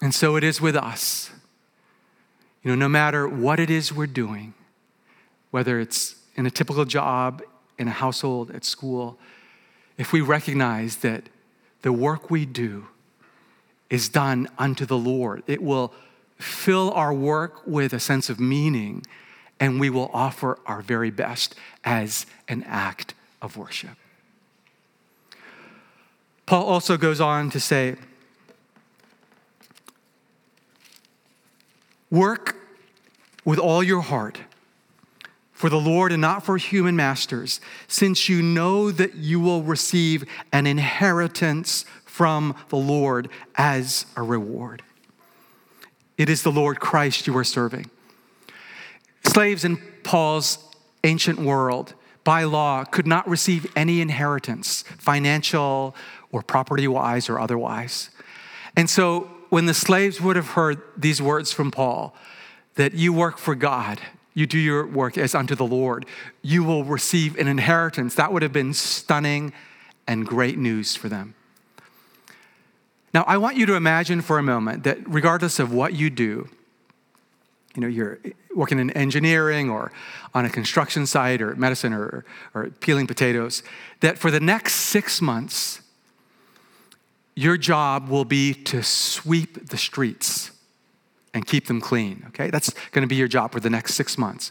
And 0.00 0.14
so 0.14 0.36
it 0.36 0.44
is 0.44 0.60
with 0.60 0.76
us. 0.76 1.30
You 2.62 2.70
know, 2.70 2.76
no 2.76 2.88
matter 2.88 3.28
what 3.28 3.58
it 3.60 3.70
is 3.70 3.92
we're 3.92 4.06
doing, 4.06 4.54
whether 5.50 5.80
it's 5.80 6.16
in 6.36 6.46
a 6.46 6.50
typical 6.50 6.84
job, 6.84 7.42
in 7.78 7.88
a 7.88 7.92
household, 7.92 8.50
at 8.50 8.64
school, 8.64 9.18
if 9.96 10.12
we 10.12 10.20
recognize 10.20 10.96
that 10.96 11.24
the 11.82 11.92
work 11.92 12.30
we 12.30 12.46
do 12.46 12.86
is 13.90 14.08
done 14.08 14.48
unto 14.58 14.84
the 14.84 14.98
Lord, 14.98 15.42
it 15.46 15.62
will 15.62 15.92
fill 16.38 16.92
our 16.92 17.12
work 17.12 17.66
with 17.66 17.92
a 17.92 18.00
sense 18.00 18.28
of 18.28 18.38
meaning, 18.38 19.02
and 19.58 19.80
we 19.80 19.90
will 19.90 20.10
offer 20.12 20.58
our 20.66 20.82
very 20.82 21.10
best 21.10 21.54
as 21.84 22.26
an 22.46 22.62
act 22.64 23.14
of 23.42 23.56
worship. 23.56 23.96
Paul 26.46 26.64
also 26.64 26.96
goes 26.96 27.20
on 27.20 27.50
to 27.50 27.60
say, 27.60 27.96
Work 32.10 32.56
with 33.44 33.58
all 33.58 33.82
your 33.82 34.00
heart 34.00 34.40
for 35.52 35.68
the 35.68 35.80
Lord 35.80 36.12
and 36.12 36.20
not 36.20 36.44
for 36.44 36.56
human 36.56 36.94
masters, 36.94 37.60
since 37.88 38.28
you 38.28 38.42
know 38.42 38.92
that 38.92 39.16
you 39.16 39.40
will 39.40 39.62
receive 39.64 40.24
an 40.52 40.68
inheritance 40.68 41.84
from 42.04 42.54
the 42.68 42.76
Lord 42.76 43.28
as 43.56 44.06
a 44.16 44.22
reward. 44.22 44.82
It 46.16 46.28
is 46.28 46.44
the 46.44 46.52
Lord 46.52 46.78
Christ 46.78 47.26
you 47.26 47.36
are 47.36 47.44
serving. 47.44 47.90
Slaves 49.24 49.64
in 49.64 49.78
Paul's 50.04 50.58
ancient 51.02 51.40
world, 51.40 51.94
by 52.22 52.44
law, 52.44 52.84
could 52.84 53.06
not 53.06 53.28
receive 53.28 53.70
any 53.74 54.00
inheritance, 54.00 54.82
financial 54.98 55.94
or 56.30 56.42
property 56.42 56.86
wise 56.86 57.28
or 57.28 57.40
otherwise. 57.40 58.10
And 58.76 58.88
so 58.88 59.28
when 59.48 59.66
the 59.66 59.74
slaves 59.74 60.20
would 60.20 60.36
have 60.36 60.48
heard 60.48 60.80
these 60.96 61.22
words 61.22 61.52
from 61.52 61.70
Paul, 61.70 62.14
that 62.74 62.94
you 62.94 63.12
work 63.12 63.38
for 63.38 63.54
God, 63.54 64.00
you 64.34 64.46
do 64.46 64.58
your 64.58 64.86
work 64.86 65.18
as 65.18 65.34
unto 65.34 65.54
the 65.54 65.66
Lord, 65.66 66.06
you 66.42 66.62
will 66.62 66.84
receive 66.84 67.36
an 67.38 67.48
inheritance. 67.48 68.14
That 68.14 68.32
would 68.32 68.42
have 68.42 68.52
been 68.52 68.74
stunning 68.74 69.52
and 70.06 70.26
great 70.26 70.58
news 70.58 70.94
for 70.94 71.08
them. 71.08 71.34
Now, 73.12 73.24
I 73.26 73.38
want 73.38 73.56
you 73.56 73.66
to 73.66 73.74
imagine 73.74 74.20
for 74.20 74.38
a 74.38 74.42
moment 74.42 74.84
that 74.84 74.98
regardless 75.06 75.58
of 75.58 75.72
what 75.72 75.94
you 75.94 76.10
do, 76.10 76.48
you 77.74 77.82
know, 77.82 77.88
you're 77.88 78.18
working 78.54 78.78
in 78.78 78.90
engineering 78.90 79.70
or 79.70 79.92
on 80.34 80.44
a 80.44 80.50
construction 80.50 81.06
site 81.06 81.40
or 81.40 81.54
medicine 81.56 81.92
or, 81.92 82.24
or 82.54 82.70
peeling 82.80 83.06
potatoes, 83.06 83.62
that 84.00 84.18
for 84.18 84.30
the 84.30 84.40
next 84.40 84.74
six 84.74 85.20
months, 85.20 85.80
your 87.38 87.56
job 87.56 88.08
will 88.08 88.24
be 88.24 88.52
to 88.52 88.82
sweep 88.82 89.68
the 89.68 89.76
streets 89.76 90.50
and 91.32 91.46
keep 91.46 91.68
them 91.68 91.80
clean, 91.80 92.24
okay? 92.26 92.50
That's 92.50 92.74
gonna 92.90 93.06
be 93.06 93.14
your 93.14 93.28
job 93.28 93.52
for 93.52 93.60
the 93.60 93.70
next 93.70 93.94
six 93.94 94.18
months. 94.18 94.50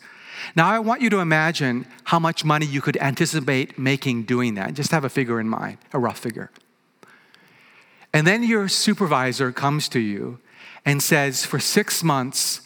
Now, 0.55 0.69
I 0.69 0.79
want 0.79 1.01
you 1.01 1.09
to 1.09 1.19
imagine 1.19 1.85
how 2.05 2.17
much 2.17 2.45
money 2.45 2.65
you 2.65 2.79
could 2.79 2.95
anticipate 2.97 3.77
making 3.77 4.23
doing 4.23 4.53
that. 4.53 4.73
Just 4.73 4.91
have 4.91 5.03
a 5.03 5.09
figure 5.09 5.41
in 5.41 5.49
mind, 5.49 5.79
a 5.91 5.99
rough 5.99 6.17
figure. 6.17 6.49
And 8.13 8.25
then 8.25 8.41
your 8.43 8.69
supervisor 8.69 9.51
comes 9.51 9.89
to 9.89 9.99
you 9.99 10.39
and 10.85 11.03
says, 11.03 11.45
for 11.45 11.59
six 11.59 12.05
months 12.05 12.61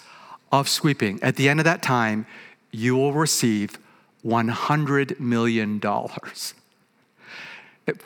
of 0.52 0.70
sweeping, 0.70 1.18
at 1.24 1.36
the 1.36 1.50
end 1.50 1.60
of 1.60 1.64
that 1.64 1.82
time, 1.82 2.28
you 2.70 2.96
will 2.96 3.14
receive 3.14 3.80
$100 4.24 5.20
million. 5.20 5.82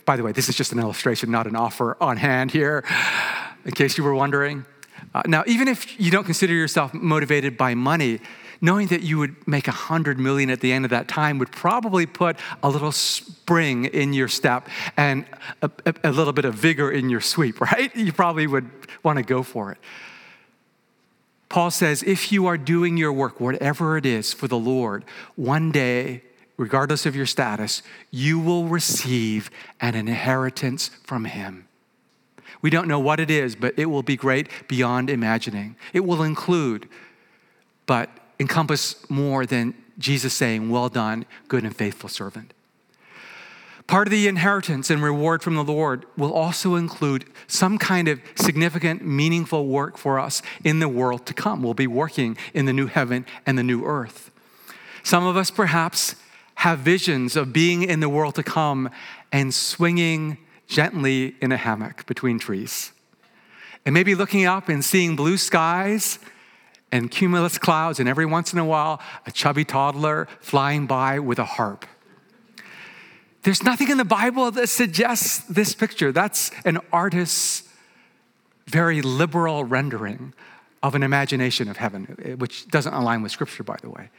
By 0.06 0.16
the 0.16 0.24
way, 0.24 0.32
this 0.32 0.50
is 0.50 0.56
just 0.56 0.72
an 0.72 0.80
illustration, 0.80 1.32
not 1.32 1.48
an 1.48 1.56
offer 1.56 1.98
on 2.00 2.18
hand 2.18 2.52
here, 2.52 2.84
in 3.66 3.72
case 3.72 3.98
you 3.98 4.04
were 4.04 4.16
wondering. 4.16 4.66
Uh, 5.14 5.22
now, 5.28 5.44
even 5.48 5.68
if 5.68 6.00
you 6.00 6.12
don't 6.12 6.24
consider 6.24 6.54
yourself 6.54 6.94
motivated 6.94 7.58
by 7.58 7.76
money, 7.76 8.20
knowing 8.62 8.88
that 8.88 9.02
you 9.02 9.18
would 9.18 9.36
make 9.48 9.68
a 9.68 9.72
hundred 9.72 10.18
million 10.18 10.50
at 10.50 10.62
the 10.62 10.72
end 10.72 10.86
of 10.86 10.92
that 10.92 11.08
time 11.08 11.38
would 11.40 11.52
probably 11.52 12.06
put 12.06 12.38
a 12.64 12.70
little 12.70 12.92
spring 12.92 13.86
in 13.86 14.14
your 14.14 14.28
step 14.28 14.68
and 14.98 15.26
a, 15.62 15.70
a, 15.86 15.94
a 16.06 16.12
little 16.12 16.34
bit 16.34 16.46
of 16.46 16.56
vigor 16.56 16.90
in 16.90 17.10
your 17.10 17.22
sweep, 17.22 17.60
right? 17.72 17.96
You 17.96 18.14
probably 18.14 18.48
would 18.48 18.70
want 19.04 19.18
to 19.18 19.24
go 19.24 19.44
for 19.44 19.72
it. 19.72 19.78
Paul 21.50 21.70
says, 21.70 22.02
if 22.04 22.32
you 22.32 22.48
are 22.48 22.58
doing 22.58 22.98
your 22.98 23.14
work, 23.14 23.40
whatever 23.40 23.98
it 23.98 24.06
is, 24.06 24.34
for 24.34 24.48
the 24.48 24.58
Lord, 24.58 25.06
one 25.36 25.72
day 25.72 26.24
regardless 26.58 27.06
of 27.06 27.16
your 27.16 27.26
status, 27.26 27.82
you 28.12 28.40
will 28.40 28.66
receive 28.66 29.50
an 29.82 29.96
inheritance 29.96 30.90
from 31.04 31.26
Him. 31.26 31.68
We 32.62 32.70
don't 32.70 32.88
know 32.88 33.00
what 33.00 33.20
it 33.20 33.30
is, 33.30 33.56
but 33.56 33.78
it 33.78 33.86
will 33.86 34.04
be 34.04 34.16
great 34.16 34.50
beyond 34.68 35.10
imagining. 35.10 35.76
It 35.94 36.02
will 36.02 36.24
include, 36.24 36.88
but 37.86 38.10
encompass 38.40 39.08
more 39.10 39.46
than 39.46 39.76
Jesus 40.00 40.34
saying, 40.34 40.70
Well 40.70 40.90
done, 40.90 41.26
good 41.48 41.64
and 41.64 41.76
faithful 41.76 42.10
servant. 42.10 42.54
Part 43.88 44.08
of 44.08 44.12
the 44.12 44.28
inheritance 44.28 44.90
and 44.90 45.04
reward 45.04 45.44
from 45.44 45.54
the 45.54 45.64
Lord 45.64 46.06
will 46.18 46.34
also 46.34 46.74
include 46.74 47.26
some 47.46 47.78
kind 47.78 48.08
of 48.08 48.20
significant, 48.36 49.06
meaningful 49.06 49.68
work 49.68 49.96
for 49.96 50.20
us 50.20 50.42
in 50.64 50.80
the 50.80 50.90
world 50.90 51.28
to 51.28 51.36
come. 51.36 51.62
We'll 51.62 51.76
be 51.76 51.86
working 51.86 52.36
in 52.54 52.66
the 52.66 52.74
new 52.74 52.88
heaven 52.88 53.28
and 53.46 53.60
the 53.60 53.64
new 53.64 53.86
earth. 53.86 54.32
Some 55.04 55.24
of 55.24 55.38
us 55.38 55.52
perhaps 55.52 56.16
have 56.66 56.80
visions 56.80 57.36
of 57.36 57.54
being 57.54 57.84
in 57.84 58.00
the 58.00 58.10
world 58.10 58.34
to 58.34 58.42
come 58.42 58.90
and 59.32 59.54
swinging 59.54 60.36
gently 60.66 61.36
in 61.40 61.52
a 61.52 61.58
hammock 61.58 62.04
between 62.08 62.40
trees. 62.40 62.92
And 63.86 63.94
maybe 63.94 64.16
looking 64.16 64.46
up 64.46 64.68
and 64.68 64.84
seeing 64.84 65.16
blue 65.16 65.38
skies 65.38 66.18
and 66.92 67.12
cumulus 67.12 67.60
clouds, 67.60 68.00
and 68.00 68.10
every 68.10 68.26
once 68.26 68.52
in 68.52 68.58
a 68.58 68.66
while, 68.66 69.00
a 69.28 69.32
chubby 69.32 69.64
toddler 69.64 70.28
flying 70.40 70.88
by 70.88 71.20
with 71.20 71.38
a 71.38 71.46
harp. 71.46 71.86
There's 73.44 73.62
nothing 73.62 73.92
in 73.92 73.98
the 73.98 74.04
Bible 74.04 74.50
that 74.50 74.68
suggests 74.68 75.42
this 75.48 75.76
picture. 75.76 76.12
That's 76.12 76.50
an 76.66 76.80
artist's 76.92 77.70
very 78.66 79.04
liberal 79.04 79.64
rendering 79.64 80.34
of 80.82 80.96
an 80.96 81.04
imagination 81.04 81.70
of 81.70 81.78
heaven, 81.78 82.36
which 82.40 82.68
doesn't 82.70 82.96
align 82.96 83.22
with 83.22 83.32
Scripture, 83.32 83.62
by 83.62 83.78
the 83.84 83.90
way. 83.92 84.10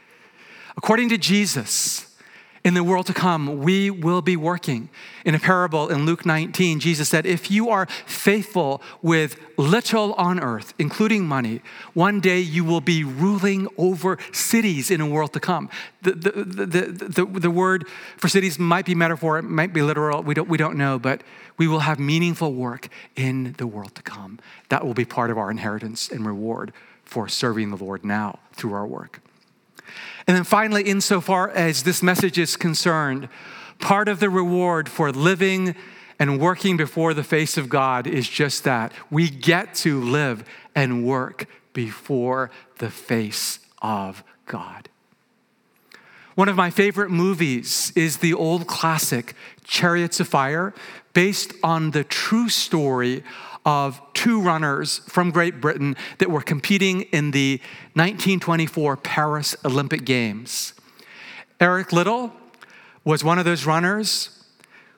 According 0.77 1.09
to 1.09 1.17
Jesus, 1.17 2.06
in 2.67 2.73
the 2.73 2.83
world 2.83 3.05
to 3.05 3.13
come, 3.13 3.59
we 3.59 3.89
will 3.89 4.21
be 4.21 4.35
working. 4.35 4.89
In 5.23 5.33
a 5.33 5.39
parable 5.39 5.87
in 5.87 6.05
Luke 6.05 6.25
19, 6.25 6.81
Jesus 6.81 7.07
said, 7.07 7.25
If 7.25 7.49
you 7.49 7.69
are 7.69 7.85
faithful 8.05 8.81
with 9.01 9.39
little 9.55 10.11
on 10.15 10.41
earth, 10.41 10.73
including 10.77 11.25
money, 11.25 11.61
one 11.93 12.19
day 12.19 12.41
you 12.41 12.65
will 12.65 12.81
be 12.81 13.05
ruling 13.05 13.69
over 13.77 14.17
cities 14.33 14.91
in 14.91 14.99
a 14.99 15.07
world 15.07 15.31
to 15.31 15.39
come. 15.39 15.69
The, 16.01 16.11
the, 16.11 16.31
the, 16.43 16.81
the, 16.91 17.39
the 17.39 17.49
word 17.49 17.87
for 18.17 18.27
cities 18.27 18.59
might 18.59 18.85
be 18.85 18.95
metaphor, 18.95 19.39
it 19.39 19.43
might 19.43 19.71
be 19.71 19.81
literal, 19.81 20.21
we 20.21 20.33
don't, 20.33 20.49
we 20.49 20.57
don't 20.57 20.77
know, 20.77 20.99
but 20.99 21.21
we 21.57 21.69
will 21.69 21.79
have 21.79 21.99
meaningful 21.99 22.53
work 22.53 22.89
in 23.15 23.53
the 23.53 23.65
world 23.65 23.95
to 23.95 24.01
come. 24.01 24.39
That 24.67 24.85
will 24.85 24.93
be 24.93 25.05
part 25.05 25.31
of 25.31 25.37
our 25.37 25.49
inheritance 25.49 26.09
and 26.09 26.25
reward 26.25 26.73
for 27.05 27.29
serving 27.29 27.69
the 27.69 27.77
Lord 27.77 28.03
now 28.03 28.39
through 28.51 28.73
our 28.73 28.85
work. 28.85 29.21
And 30.27 30.35
then 30.35 30.43
finally, 30.43 30.83
insofar 30.83 31.49
as 31.49 31.83
this 31.83 32.03
message 32.03 32.37
is 32.37 32.55
concerned, 32.55 33.29
part 33.79 34.07
of 34.07 34.19
the 34.19 34.29
reward 34.29 34.89
for 34.89 35.11
living 35.11 35.75
and 36.19 36.39
working 36.39 36.77
before 36.77 37.13
the 37.13 37.23
face 37.23 37.57
of 37.57 37.69
God 37.69 38.07
is 38.07 38.27
just 38.27 38.63
that. 38.63 38.91
We 39.09 39.29
get 39.29 39.75
to 39.75 40.01
live 40.01 40.43
and 40.75 41.05
work 41.05 41.45
before 41.73 42.49
the 42.79 42.89
face 42.89 43.59
of 43.81 44.23
God. 44.45 44.89
One 46.35 46.49
of 46.49 46.55
my 46.55 46.69
favorite 46.69 47.09
movies 47.09 47.91
is 47.95 48.17
the 48.17 48.33
old 48.33 48.67
classic 48.67 49.35
Chariots 49.63 50.19
of 50.19 50.27
Fire, 50.27 50.73
based 51.13 51.53
on 51.63 51.91
the 51.91 52.03
true 52.03 52.49
story 52.49 53.23
of 53.65 53.99
two 54.17 54.41
runners 54.41 54.97
from 55.07 55.29
Great 55.29 55.61
Britain 55.61 55.95
that 56.17 56.31
were 56.31 56.41
competing 56.41 57.01
in 57.13 57.29
the 57.29 57.61
1924 57.93 58.97
Paris 58.97 59.55
Olympic 59.63 60.05
Games. 60.05 60.73
Eric 61.59 61.93
Liddell 61.93 62.33
was 63.05 63.23
one 63.23 63.37
of 63.37 63.45
those 63.45 63.67
runners 63.67 64.43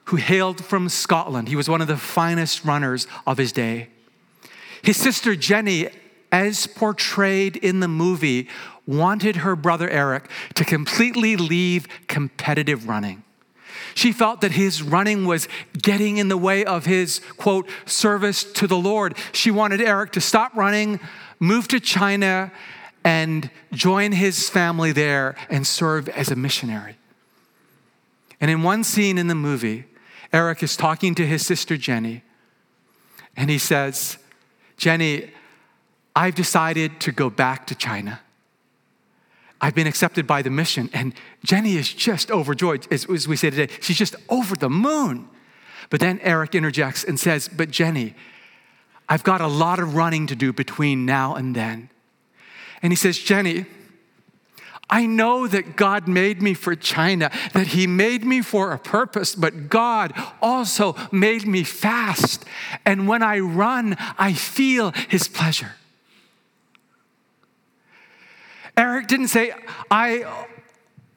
who 0.06 0.16
hailed 0.16 0.64
from 0.64 0.88
Scotland. 0.88 1.50
He 1.50 1.58
was 1.58 1.68
one 1.68 1.82
of 1.82 1.90
the 1.90 1.98
finest 1.98 2.64
runners 2.64 3.08
of 3.28 3.38
his 3.38 3.52
day. 3.52 3.90
His 4.82 4.96
sister 4.96 5.36
Jenny, 5.36 5.90
as 6.32 6.66
portrayed 6.66 7.58
in 7.58 7.82
the 7.82 7.90
movie, 7.90 8.48
wanted 8.88 9.36
her 9.38 9.58
brother 9.58 9.90
Eric 9.90 10.30
to 10.56 10.64
completely 10.64 11.36
leave 11.36 11.90
competitive 12.08 12.88
running. 12.88 13.24
She 13.96 14.12
felt 14.12 14.42
that 14.42 14.52
his 14.52 14.82
running 14.82 15.26
was 15.26 15.48
getting 15.82 16.18
in 16.18 16.28
the 16.28 16.38
way 16.38 16.66
of 16.66 16.86
his, 16.86 17.22
quote, 17.38 17.70
service 17.86 18.44
to 18.54 18.68
the 18.68 18.78
Lord. 18.78 19.18
She 19.32 19.52
wanted 19.52 19.82
Eric 19.82 20.12
to 20.14 20.22
stop 20.22 20.56
running, 20.56 21.00
move 21.40 21.68
to 21.70 21.80
China, 21.80 22.52
and 23.04 23.50
join 23.72 24.12
his 24.12 24.50
family 24.50 24.92
there 24.92 25.36
and 25.50 25.66
serve 25.66 26.10
as 26.10 26.30
a 26.30 26.36
missionary. 26.36 26.98
And 28.42 28.50
in 28.50 28.64
one 28.64 28.84
scene 28.84 29.18
in 29.18 29.28
the 29.28 29.36
movie, 29.36 29.86
Eric 30.32 30.64
is 30.64 30.78
talking 30.78 31.16
to 31.16 31.26
his 31.26 31.46
sister 31.46 31.78
Jenny, 31.78 32.24
and 33.36 33.50
he 33.50 33.58
says, 33.58 34.18
Jenny, 34.78 35.32
I've 36.16 36.36
decided 36.36 37.00
to 37.02 37.12
go 37.12 37.30
back 37.30 37.68
to 37.68 37.76
China. 37.76 38.22
I've 39.62 39.76
been 39.76 39.88
accepted 39.88 40.26
by 40.26 40.42
the 40.42 40.50
mission. 40.50 40.90
And 40.94 41.14
Jenny 41.44 41.76
is 41.76 41.94
just 41.94 42.32
overjoyed, 42.32 42.88
as, 42.92 43.10
as 43.10 43.28
we 43.28 43.36
say 43.36 43.50
today. 43.50 43.74
She's 43.82 43.98
just 43.98 44.16
over 44.30 44.56
the 44.56 44.70
moon. 44.70 45.28
But 45.90 46.00
then 46.00 46.20
Eric 46.22 46.56
interjects 46.56 47.04
and 47.04 47.20
says, 47.20 47.48
But 47.48 47.72
Jenny, 47.72 48.16
I've 49.08 49.24
got 49.24 49.42
a 49.42 49.48
lot 49.48 49.80
of 49.80 49.96
running 49.96 50.28
to 50.28 50.36
do 50.36 50.54
between 50.54 51.06
now 51.06 51.36
and 51.36 51.56
then. 51.56 51.90
And 52.82 52.94
he 52.94 52.96
says, 52.96 53.18
Jenny, 53.18 53.66
I 54.90 55.06
know 55.06 55.46
that 55.46 55.76
God 55.76 56.08
made 56.08 56.42
me 56.42 56.56
for 56.56 56.76
China, 56.76 57.32
that 57.54 57.68
He 57.68 57.86
made 57.86 58.24
me 58.24 58.42
for 58.42 58.72
a 58.72 58.80
purpose, 58.80 59.36
but 59.36 59.70
God 59.70 60.14
also 60.42 60.96
made 61.12 61.46
me 61.46 61.64
fast. 61.64 62.44
And 62.86 63.08
when 63.08 63.22
I 63.22 63.40
run, 63.40 63.96
I 64.18 64.34
feel 64.34 64.92
His 65.10 65.28
pleasure. 65.28 65.74
Eric 68.80 69.08
didn't 69.08 69.28
say, 69.28 69.52
I 69.92 70.26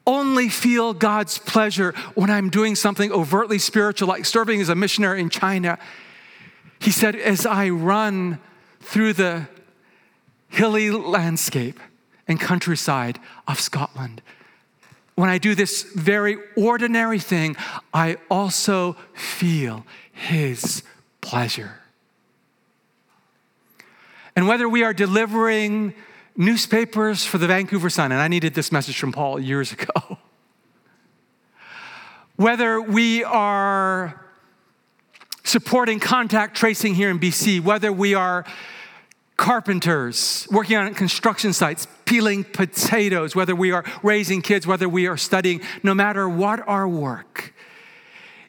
only 0.05 0.48
feel 0.48 0.94
God's 0.94 1.38
pleasure 1.38 1.92
when 2.16 2.29
I'm 2.29 2.51
doing 2.51 2.75
something 2.75 3.12
overtly 3.12 3.61
spiritual, 3.61 4.09
like 4.09 4.25
serving 4.25 4.61
as 4.61 4.68
a 4.68 4.75
missionary 4.75 5.20
in 5.20 5.31
China. 5.31 5.79
He 6.81 6.90
said, 6.90 7.14
as 7.14 7.46
I 7.46 7.68
run 7.68 8.40
through 8.81 9.12
the 9.12 9.46
hilly 10.48 10.90
landscape 10.90 11.79
and 12.27 12.40
countryside 12.40 13.20
of 13.46 13.61
Scotland, 13.61 14.22
when 15.14 15.31
I 15.31 15.38
do 15.38 15.55
this 15.55 15.85
very 15.85 16.38
ordinary 16.57 17.20
thing, 17.20 17.55
I 17.94 18.16
also 18.29 18.96
feel 19.14 19.87
His 20.12 20.83
pleasure. 21.20 21.79
And 24.35 24.48
whether 24.48 24.68
we 24.68 24.83
are 24.83 24.92
delivering 24.92 25.94
newspapers 26.37 27.25
for 27.25 27.38
the 27.38 27.47
Vancouver 27.47 27.90
Sun, 27.90 28.12
and 28.12 28.21
I 28.21 28.29
needed 28.29 28.55
this 28.55 28.73
message 28.73 28.99
from 28.99 29.12
Paul 29.12 29.38
years 29.38 29.73
ago. 29.73 30.18
Whether 32.37 32.81
we 32.81 33.23
are 33.25 34.21
supporting 35.45 36.01
contact 36.01 36.57
tracing 36.57 36.95
here 36.95 37.11
in 37.11 37.18
BC, 37.18 37.61
whether 37.61 37.92
we 37.92 38.14
are 38.14 38.45
carpenters 39.37 40.47
working 40.51 40.77
on 40.77 40.95
construction 40.95 41.53
sites, 41.53 41.87
peeling 42.05 42.45
potatoes, 42.45 43.35
whether 43.35 43.55
we 43.55 43.73
are 43.73 43.85
raising 44.03 44.40
kids, 44.40 44.66
whether 44.66 44.88
we 44.88 45.07
are 45.07 45.16
studying, 45.16 45.61
no 45.83 45.95
matter 45.95 46.29
what 46.29 46.66
our 46.68 46.87
work, 46.87 47.53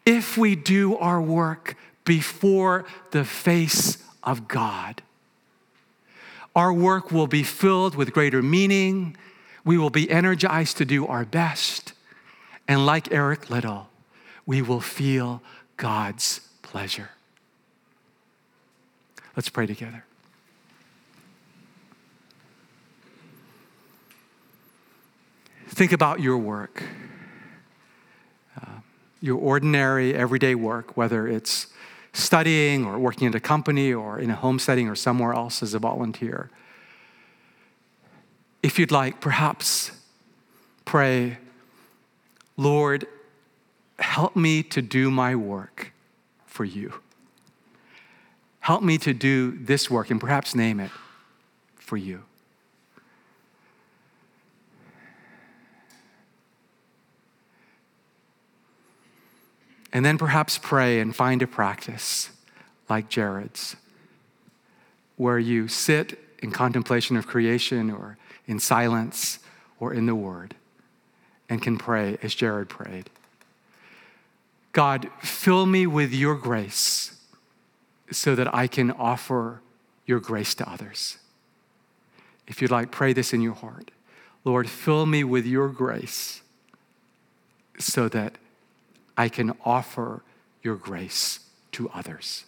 if 0.06 0.38
we 0.38 0.56
do 0.56 0.96
our 0.98 1.22
work 1.22 1.76
before 2.06 2.86
the 3.12 3.24
face 3.24 3.98
of 4.24 4.48
God, 4.48 5.02
our 6.56 6.72
work 6.72 7.12
will 7.12 7.28
be 7.28 7.44
filled 7.44 7.96
with 7.96 8.14
greater 8.14 8.42
meaning. 8.42 9.18
We 9.66 9.78
will 9.78 9.90
be 9.90 10.10
energized 10.10 10.78
to 10.78 10.86
do 10.86 11.08
our 11.08 11.26
best. 11.26 11.94
And 12.68 12.86
like 12.86 13.12
Eric 13.12 13.50
Liddell, 13.50 13.90
we 14.46 14.62
will 14.62 14.82
feel 14.82 15.42
God's 15.78 16.42
pleasure. 16.62 17.10
Let's 19.36 19.50
pray 19.50 19.66
together. 19.66 20.06
Think 25.70 25.92
about 25.92 26.20
your 26.20 26.38
work, 26.38 26.84
uh, 28.62 28.82
your 29.22 29.40
ordinary, 29.40 30.14
everyday 30.14 30.54
work, 30.54 30.96
whether 30.96 31.28
it's 31.28 31.68
studying 32.14 32.86
or 32.86 32.98
working 32.98 33.28
at 33.28 33.36
a 33.36 33.40
company 33.40 33.92
or 33.92 34.20
in 34.20 34.30
a 34.30 34.36
home 34.36 34.60
setting 34.60 34.88
or 34.88 34.96
somewhere 34.96 35.34
else 35.34 35.64
as 35.64 35.74
a 35.74 35.80
volunteer. 35.80 36.50
If 38.62 38.80
you'd 38.80 38.92
like, 38.92 39.20
perhaps 39.20 39.92
pray, 40.86 41.40
Lord, 42.56 43.08
help 44.00 44.36
me 44.36 44.64
to 44.64 44.82
do 44.82 45.10
my 45.10 45.36
work 45.36 45.92
for 46.46 46.64
you. 46.64 46.94
Help 48.60 48.84
me 48.84 48.98
to 49.00 49.14
do 49.14 49.52
this 49.52 49.90
work 49.90 50.10
and 50.10 50.22
perhaps 50.22 50.56
name 50.56 50.80
it 50.80 50.92
for 51.76 51.98
you. 51.98 52.24
And 59.94 60.04
then 60.04 60.18
perhaps 60.18 60.58
pray 60.58 61.00
and 61.00 61.16
find 61.16 61.42
a 61.44 61.48
practice 61.48 62.32
like 62.90 63.10
Jared's, 63.10 63.76
where 65.16 65.38
you 65.40 65.68
sit 65.68 66.20
in 66.40 66.52
contemplation 66.52 67.16
of 67.16 67.28
creation 67.28 67.92
or 67.92 68.18
in 68.48 68.60
silence 68.60 69.40
or 69.80 69.94
in 69.94 70.08
the 70.08 70.16
Word 70.16 70.56
and 71.48 71.62
can 71.62 71.78
pray 71.78 72.18
as 72.24 72.34
Jared 72.34 72.70
prayed. 72.70 73.10
God, 74.72 75.10
fill 75.22 75.68
me 75.68 75.86
with 75.86 76.12
your 76.12 76.36
grace 76.36 77.16
so 78.12 78.34
that 78.34 78.54
I 78.54 78.66
can 78.66 78.90
offer 78.90 79.62
your 80.08 80.20
grace 80.20 80.56
to 80.56 80.70
others. 80.70 81.18
If 82.48 82.62
you'd 82.62 82.72
like, 82.72 82.92
pray 82.92 83.14
this 83.14 83.34
in 83.34 83.42
your 83.42 83.54
heart. 83.54 83.92
Lord, 84.44 84.70
fill 84.70 85.06
me 85.06 85.24
with 85.24 85.46
your 85.46 85.70
grace 85.70 86.42
so 87.78 88.10
that 88.10 88.34
I 89.18 89.30
can 89.30 89.54
offer 89.64 90.24
your 90.62 90.76
grace 90.76 91.40
to 91.74 91.90
others. 91.90 92.46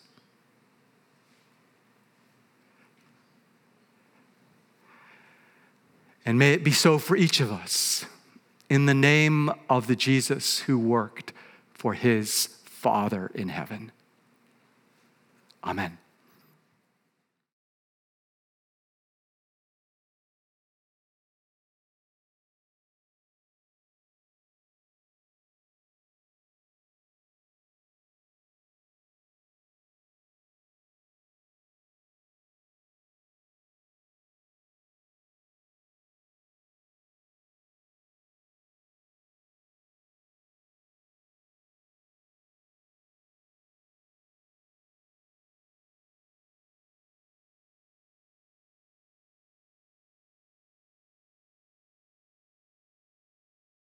And 6.25 6.39
may 6.39 6.53
it 6.53 6.63
be 6.63 6.71
so 6.71 6.97
for 6.97 7.15
each 7.15 7.39
of 7.39 7.51
us 7.51 8.05
in 8.69 8.87
the 8.87 8.95
name 8.95 9.51
of 9.69 9.85
the 9.87 9.95
Jesus 9.95 10.61
who 10.61 10.79
worked 10.79 11.33
for 11.71 11.93
his 11.93 12.47
Father 12.65 13.31
in 13.35 13.49
heaven. 13.49 13.91
Amen. 15.63 15.99